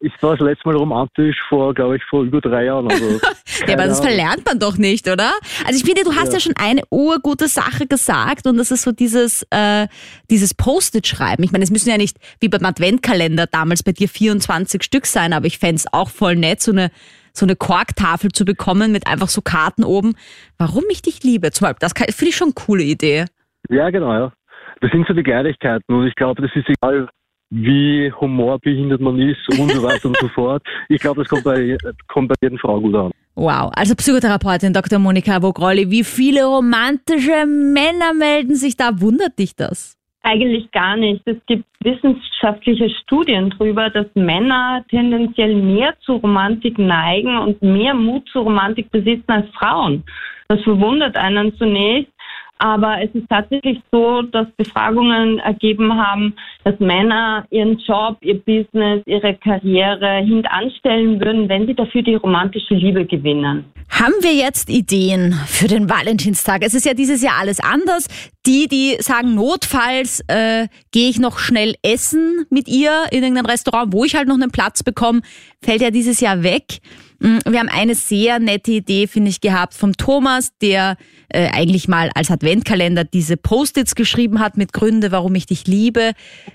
ich 0.01 0.11
war 0.21 0.35
das 0.35 0.45
letzte 0.45 0.67
Mal 0.67 0.75
romantisch 0.77 1.37
vor, 1.47 1.73
glaube 1.73 1.95
ich, 1.97 2.03
vor 2.09 2.23
über 2.23 2.41
drei 2.41 2.65
Jahren. 2.65 2.89
Also, 2.91 3.05
Ja, 3.67 3.73
aber 3.75 3.85
das 3.85 3.99
Ahnung. 3.99 4.11
verlernt 4.11 4.45
man 4.45 4.59
doch 4.59 4.77
nicht, 4.77 5.07
oder? 5.07 5.31
Also 5.65 5.77
ich 5.79 5.83
finde, 5.85 6.03
du 6.03 6.15
hast 6.15 6.27
ja, 6.27 6.33
Ja. 6.33 6.39
schon 6.39 6.53
eine 6.57 6.81
urgute 6.89 7.47
Sache 7.47 7.85
gesagt 7.87 8.47
und 8.47 8.57
das 8.57 8.71
ist 8.71 8.81
so 8.83 8.91
dieses, 8.91 9.45
äh, 9.51 9.87
dieses 10.29 10.53
Post-it-Schreiben. 10.53 11.43
Ich 11.45 11.51
meine, 11.51 11.63
es 11.63 11.71
müssen 11.71 11.89
ja 11.89 11.97
nicht 11.97 12.17
wie 12.39 12.49
beim 12.49 12.65
Adventkalender 12.65 13.47
damals 13.47 13.83
bei 13.83 13.91
dir 13.93 14.09
24 14.09 14.83
Stück 14.83 15.05
sein, 15.05 15.31
aber 15.33 15.45
ich 15.45 15.59
fänd's 15.59 15.85
auch 15.93 16.09
voll 16.09 16.35
nett, 16.35 16.61
so 16.61 16.71
eine, 16.71 16.91
so 17.35 17.45
eine 17.45 17.55
Korktafel 17.55 18.31
zu 18.31 18.45
bekommen 18.45 18.91
mit 18.91 19.07
einfach 19.07 19.27
so 19.27 19.41
Karten 19.41 19.83
oben. 19.83 20.15
Warum 20.57 20.83
ich 20.89 21.01
dich 21.01 21.23
liebe. 21.23 21.51
Zum 21.51 21.65
Beispiel, 21.65 21.79
das 21.79 21.93
finde 22.15 22.29
ich 22.29 22.35
schon 22.35 22.49
eine 22.49 22.65
coole 22.65 22.83
Idee. 22.83 23.25
Ja, 23.69 23.89
genau, 23.89 24.13
ja. 24.13 24.33
Das 24.81 24.91
sind 24.91 25.07
so 25.07 25.13
die 25.13 25.23
Kleinigkeiten 25.23 25.93
und 25.93 26.07
ich 26.07 26.15
glaube, 26.15 26.41
das 26.41 26.51
ist 26.55 26.67
egal, 26.67 27.07
wie 27.49 28.11
humorbehindert 28.11 28.99
man 28.99 29.19
ist 29.19 29.47
und 29.59 29.71
so 29.71 29.83
weiter 29.83 30.07
und 30.07 30.17
so 30.19 30.27
fort. 30.35 30.63
Ich 30.89 30.99
glaube, 31.01 31.21
das 31.21 31.29
kommt 31.29 31.43
bei, 31.43 31.77
kommt 32.07 32.29
bei 32.29 32.35
jeder 32.41 32.57
Frau 32.57 32.81
gut 32.81 32.95
an. 32.95 33.11
Wow. 33.35 33.71
Also 33.75 33.95
Psychotherapeutin 33.95 34.73
Dr. 34.73 34.99
Monika 34.99 35.41
Vogrolli, 35.41 35.89
wie 35.89 36.03
viele 36.03 36.45
romantische 36.45 37.45
Männer 37.45 38.13
melden 38.13 38.55
sich 38.55 38.75
da? 38.75 38.99
Wundert 39.01 39.39
dich 39.39 39.55
das? 39.55 39.97
Eigentlich 40.25 40.71
gar 40.71 40.95
nicht. 40.95 41.21
Es 41.25 41.37
gibt 41.47 41.65
wissenschaftliche 41.81 42.89
Studien 42.89 43.53
darüber, 43.57 43.89
dass 43.89 44.07
Männer 44.13 44.83
tendenziell 44.89 45.53
mehr 45.53 45.93
zu 45.99 46.13
Romantik 46.13 46.79
neigen 46.79 47.37
und 47.37 47.61
mehr 47.61 47.93
Mut 47.93 48.27
zur 48.29 48.43
Romantik 48.43 48.89
besitzen 48.89 49.29
als 49.29 49.49
Frauen. 49.49 50.03
Das 50.47 50.61
verwundert 50.61 51.17
einen 51.17 51.53
zunächst. 51.57 52.12
Aber 52.59 53.01
es 53.01 53.13
ist 53.13 53.27
tatsächlich 53.29 53.81
so, 53.91 54.21
dass 54.21 54.47
Befragungen 54.55 55.39
ergeben 55.39 55.93
haben, 55.95 56.33
dass 56.63 56.79
Männer 56.79 57.45
ihren 57.49 57.77
Job, 57.79 58.17
ihr 58.21 58.39
Business, 58.39 59.01
ihre 59.05 59.35
Karriere 59.35 60.23
hintanstellen 60.23 61.19
würden, 61.19 61.49
wenn 61.49 61.67
sie 61.67 61.73
dafür 61.73 62.03
die 62.03 62.15
romantische 62.15 62.73
Liebe 62.73 63.05
gewinnen. 63.05 63.65
Haben 63.89 64.13
wir 64.21 64.33
jetzt 64.33 64.69
Ideen 64.69 65.33
für 65.45 65.67
den 65.67 65.89
Valentinstag? 65.89 66.63
Es 66.63 66.73
ist 66.73 66.85
ja 66.85 66.93
dieses 66.93 67.21
Jahr 67.21 67.39
alles 67.39 67.59
anders. 67.59 68.07
Die, 68.45 68.67
die 68.67 68.95
sagen, 68.99 69.35
notfalls 69.35 70.21
äh, 70.27 70.67
gehe 70.91 71.09
ich 71.09 71.19
noch 71.19 71.39
schnell 71.39 71.75
essen 71.83 72.45
mit 72.49 72.67
ihr 72.67 73.05
in 73.11 73.23
irgendein 73.23 73.45
Restaurant, 73.45 73.93
wo 73.93 74.03
ich 74.05 74.15
halt 74.15 74.27
noch 74.27 74.35
einen 74.35 74.51
Platz 74.51 74.83
bekomme, 74.83 75.21
fällt 75.61 75.81
ja 75.81 75.91
dieses 75.91 76.21
Jahr 76.21 76.43
weg. 76.43 76.79
Mm, 77.23 77.39
Wir 77.45 77.59
haben 77.59 77.69
eine 77.69 77.95
sehr 77.95 78.39
nette 78.39 78.71
Idee, 78.71 79.07
finde 79.07 79.29
ich, 79.29 79.41
gehabt 79.41 79.73
vom 79.73 79.93
Thomas, 79.93 80.55
der 80.59 80.97
äh, 81.29 81.49
eigentlich 81.51 81.87
mal 81.87 82.11
als 82.15 82.29
Adventkalender 82.29 83.05
diese 83.05 83.37
Post-its 83.37 83.95
geschrieben 83.95 84.39
hat 84.39 84.57
mit 84.57 84.73
Gründe, 84.73 85.11
warum 85.11 85.33
ich 85.35 85.45
dich 85.45 85.65
liebe. 85.65 86.11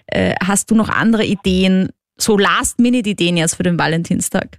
Äh, 0.07 0.35
hast 0.47 0.71
du 0.71 0.75
noch 0.75 0.91
andere 0.91 1.25
Ideen, 1.25 1.89
so 2.17 2.37
Last-Minute-Ideen 2.37 3.39
jetzt 3.39 3.57
für 3.57 3.63
den 3.63 3.79
Valentinstag? 3.79 4.59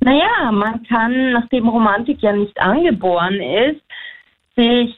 Naja, 0.00 0.50
man 0.50 0.82
kann, 0.84 1.32
nachdem 1.32 1.68
Romantik 1.68 2.20
ja 2.22 2.32
nicht 2.32 2.58
angeboren 2.58 3.34
ist, 3.34 3.82
sich 4.56 4.96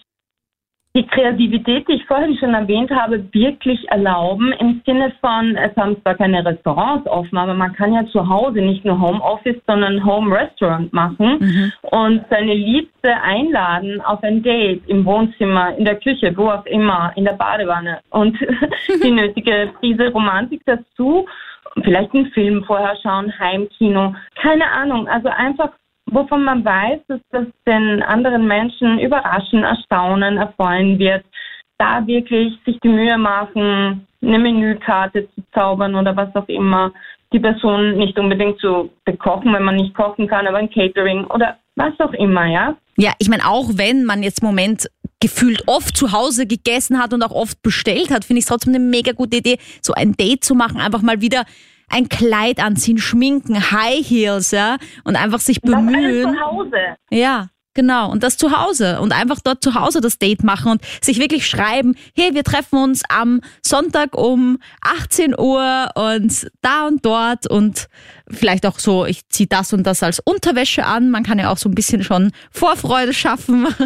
die 0.94 1.06
Kreativität, 1.06 1.88
die 1.88 1.94
ich 1.94 2.04
vorhin 2.04 2.36
schon 2.36 2.52
erwähnt 2.52 2.90
habe, 2.90 3.24
wirklich 3.32 3.80
erlauben 3.90 4.52
im 4.60 4.82
Sinne 4.84 5.10
von, 5.22 5.56
es 5.56 5.74
haben 5.76 6.00
zwar 6.02 6.16
keine 6.16 6.44
Restaurants 6.44 7.08
offen, 7.08 7.38
aber 7.38 7.54
man 7.54 7.72
kann 7.72 7.94
ja 7.94 8.04
zu 8.08 8.28
Hause 8.28 8.60
nicht 8.60 8.84
nur 8.84 9.00
Homeoffice, 9.00 9.56
sondern 9.66 10.04
Home 10.04 10.34
Restaurant 10.34 10.92
machen 10.92 11.38
Mhm. 11.40 11.72
und 11.90 12.24
seine 12.28 12.52
Liebste 12.52 13.14
einladen 13.22 14.02
auf 14.02 14.22
ein 14.22 14.42
Date 14.42 14.82
im 14.86 15.04
Wohnzimmer, 15.06 15.74
in 15.76 15.86
der 15.86 15.96
Küche, 15.96 16.36
wo 16.36 16.50
auch 16.50 16.66
immer, 16.66 17.10
in 17.16 17.24
der 17.24 17.32
Badewanne 17.32 18.00
und 18.10 18.36
die 19.02 19.10
nötige 19.10 19.70
Prise 19.80 20.10
Romantik 20.12 20.60
dazu. 20.66 21.26
Vielleicht 21.82 22.12
einen 22.12 22.26
Film 22.32 22.64
vorher 22.64 22.94
schauen, 23.02 23.32
Heimkino, 23.38 24.14
keine 24.34 24.70
Ahnung. 24.70 25.08
Also 25.08 25.28
einfach 25.28 25.70
wovon 26.12 26.44
man 26.44 26.64
weiß, 26.64 27.00
dass 27.08 27.20
das 27.30 27.46
den 27.66 28.02
anderen 28.02 28.46
Menschen 28.46 28.98
überraschen, 28.98 29.64
erstaunen, 29.64 30.38
erfreuen 30.38 30.98
wird, 30.98 31.24
da 31.78 32.06
wirklich 32.06 32.52
sich 32.64 32.78
die 32.80 32.88
Mühe 32.88 33.18
machen, 33.18 34.06
eine 34.22 34.38
Menükarte 34.38 35.28
zu 35.34 35.42
zaubern 35.52 35.94
oder 35.94 36.16
was 36.16 36.34
auch 36.36 36.48
immer, 36.48 36.92
die 37.32 37.40
Person 37.40 37.96
nicht 37.96 38.18
unbedingt 38.18 38.60
zu 38.60 38.90
bekochen, 39.04 39.52
wenn 39.52 39.64
man 39.64 39.76
nicht 39.76 39.94
kochen 39.94 40.28
kann, 40.28 40.46
aber 40.46 40.58
ein 40.58 40.70
Catering 40.70 41.24
oder 41.26 41.56
was 41.76 41.98
auch 41.98 42.12
immer, 42.12 42.46
ja. 42.46 42.76
Ja, 42.96 43.12
ich 43.18 43.28
meine, 43.28 43.46
auch 43.46 43.70
wenn 43.74 44.04
man 44.04 44.22
jetzt 44.22 44.42
im 44.42 44.48
Moment 44.48 44.86
gefühlt 45.22 45.62
oft 45.68 45.96
zu 45.96 46.10
Hause 46.12 46.46
gegessen 46.46 46.98
hat 46.98 47.14
und 47.14 47.22
auch 47.22 47.30
oft 47.30 47.62
bestellt 47.62 48.10
hat, 48.10 48.24
finde 48.24 48.40
ich 48.40 48.44
es 48.44 48.48
trotzdem 48.48 48.74
eine 48.74 48.84
mega 48.84 49.12
gute 49.12 49.36
Idee, 49.38 49.58
so 49.80 49.94
ein 49.94 50.12
Date 50.16 50.44
zu 50.44 50.54
machen, 50.54 50.78
einfach 50.80 51.00
mal 51.00 51.20
wieder 51.20 51.44
ein 51.88 52.08
Kleid 52.08 52.58
anziehen, 52.58 52.98
schminken, 52.98 53.70
High 53.70 54.04
Heels, 54.04 54.50
ja, 54.50 54.78
und 55.04 55.14
einfach 55.16 55.40
sich 55.40 55.60
Das 55.60 55.72
alles 55.72 55.86
bemühen. 55.86 56.34
zu 56.34 56.40
Hause. 56.40 56.76
Ja, 57.10 57.48
genau. 57.74 58.10
Und 58.10 58.22
das 58.24 58.36
zu 58.36 58.50
Hause 58.50 58.98
und 59.00 59.12
einfach 59.12 59.38
dort 59.44 59.62
zu 59.62 59.74
Hause 59.74 60.00
das 60.00 60.18
Date 60.18 60.42
machen 60.42 60.72
und 60.72 60.82
sich 61.02 61.18
wirklich 61.20 61.46
schreiben, 61.46 61.94
hey, 62.16 62.34
wir 62.34 62.42
treffen 62.44 62.78
uns 62.82 63.02
am 63.08 63.42
Sonntag 63.64 64.16
um 64.16 64.58
18 64.80 65.38
Uhr 65.38 65.90
und 65.94 66.48
da 66.62 66.86
und 66.88 67.04
dort 67.04 67.46
und 67.46 67.86
vielleicht 68.28 68.66
auch 68.66 68.78
so, 68.80 69.04
ich 69.06 69.28
ziehe 69.28 69.46
das 69.46 69.72
und 69.72 69.84
das 69.86 70.02
als 70.02 70.18
Unterwäsche 70.18 70.84
an. 70.84 71.10
Man 71.10 71.22
kann 71.22 71.38
ja 71.38 71.50
auch 71.52 71.58
so 71.58 71.68
ein 71.68 71.74
bisschen 71.76 72.02
schon 72.02 72.32
Vorfreude 72.50 73.12
schaffen. 73.12 73.68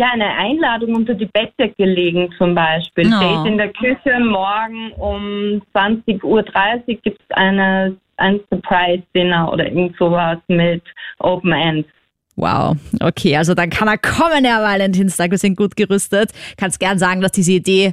Ja, 0.00 0.12
eine 0.12 0.34
Einladung 0.34 0.94
unter 0.94 1.12
die 1.12 1.26
Bettdecke 1.26 1.84
legen 1.84 2.30
zum 2.38 2.54
Beispiel. 2.54 3.06
Oh. 3.06 3.20
Date 3.20 3.52
in 3.52 3.58
der 3.58 3.68
Küche, 3.68 4.18
morgen 4.18 4.92
um 4.92 5.60
20.30 5.74 6.24
Uhr 6.24 6.42
gibt 7.02 7.20
es 7.20 7.36
eine, 7.36 7.94
ein 8.16 8.40
Surprise-Dinner 8.48 9.52
oder 9.52 9.66
irgend 9.66 9.94
sowas 9.98 10.38
mit 10.48 10.82
Open 11.18 11.52
End. 11.52 11.86
Wow, 12.36 12.78
okay, 13.02 13.36
also 13.36 13.52
dann 13.52 13.68
kann 13.68 13.88
er 13.88 13.98
kommen, 13.98 14.42
der 14.42 14.62
Valentinstag. 14.62 15.32
Wir 15.32 15.36
sind 15.36 15.58
gut 15.58 15.76
gerüstet. 15.76 16.30
Kannst 16.56 16.80
gern 16.80 16.98
sagen, 16.98 17.20
dass 17.20 17.32
diese 17.32 17.52
Idee 17.52 17.92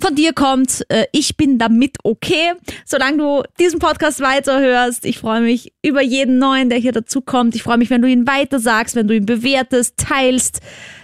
von 0.00 0.14
dir 0.14 0.32
kommt. 0.32 0.84
Äh, 0.88 1.06
Ich 1.12 1.36
bin 1.36 1.58
damit 1.58 1.96
okay, 2.04 2.52
solange 2.84 3.18
du 3.18 3.42
diesen 3.58 3.78
Podcast 3.78 4.20
weiterhörst. 4.20 5.04
Ich 5.04 5.18
freue 5.18 5.40
mich 5.40 5.72
über 5.82 6.02
jeden 6.02 6.38
neuen, 6.38 6.68
der 6.68 6.78
hier 6.78 6.92
dazukommt. 6.92 7.54
Ich 7.54 7.62
freue 7.62 7.78
mich, 7.78 7.90
wenn 7.90 8.02
du 8.02 8.08
ihn 8.08 8.26
weitersagst, 8.26 8.94
wenn 8.94 9.08
du 9.08 9.14
ihn 9.14 9.26
bewertest, 9.26 9.94
teilst. 9.96 10.60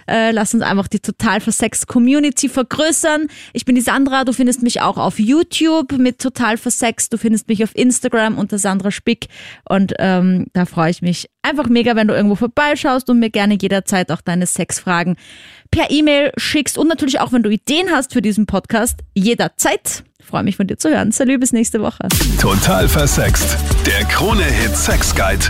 Äh, 0.07 0.31
Lass 0.31 0.53
uns 0.53 0.63
einfach 0.63 0.87
die 0.87 0.99
Total 0.99 1.39
Versext 1.39 1.87
Community 1.87 2.49
vergrößern. 2.49 3.27
Ich 3.53 3.65
bin 3.65 3.75
die 3.75 3.81
Sandra. 3.81 4.25
Du 4.25 4.33
findest 4.33 4.61
mich 4.61 4.81
auch 4.81 4.97
auf 4.97 5.17
YouTube 5.19 5.93
mit 5.93 6.19
Total 6.19 6.57
Versext. 6.57 7.13
Du 7.13 7.17
findest 7.17 7.47
mich 7.47 7.63
auf 7.63 7.75
Instagram 7.75 8.37
unter 8.37 8.57
Sandra 8.57 8.91
Spick. 8.91 9.27
Und 9.67 9.93
ähm, 9.99 10.47
da 10.53 10.65
freue 10.65 10.91
ich 10.91 11.01
mich 11.01 11.29
einfach 11.41 11.67
mega, 11.67 11.95
wenn 11.95 12.07
du 12.07 12.13
irgendwo 12.13 12.35
vorbeischaust 12.35 13.09
und 13.09 13.19
mir 13.19 13.29
gerne 13.29 13.57
jederzeit 13.59 14.11
auch 14.11 14.21
deine 14.21 14.45
Sexfragen 14.45 15.15
per 15.73 15.89
E-Mail 15.89 16.31
schickst 16.37 16.77
und 16.77 16.87
natürlich 16.87 17.19
auch, 17.19 17.31
wenn 17.31 17.41
du 17.41 17.49
Ideen 17.49 17.89
hast 17.89 18.13
für 18.13 18.21
diesen 18.21 18.45
Podcast, 18.45 18.99
jederzeit. 19.15 20.03
Freue 20.23 20.43
mich 20.43 20.55
von 20.55 20.67
dir 20.67 20.77
zu 20.77 20.89
hören. 20.89 21.11
Salut, 21.11 21.39
bis 21.39 21.51
nächste 21.51 21.81
Woche. 21.81 22.07
Total 22.39 22.87
versext. 22.87 23.57
Der 23.85 24.05
Krone-Hit 24.05 24.75
Sex 24.75 25.15
Guide. 25.15 25.45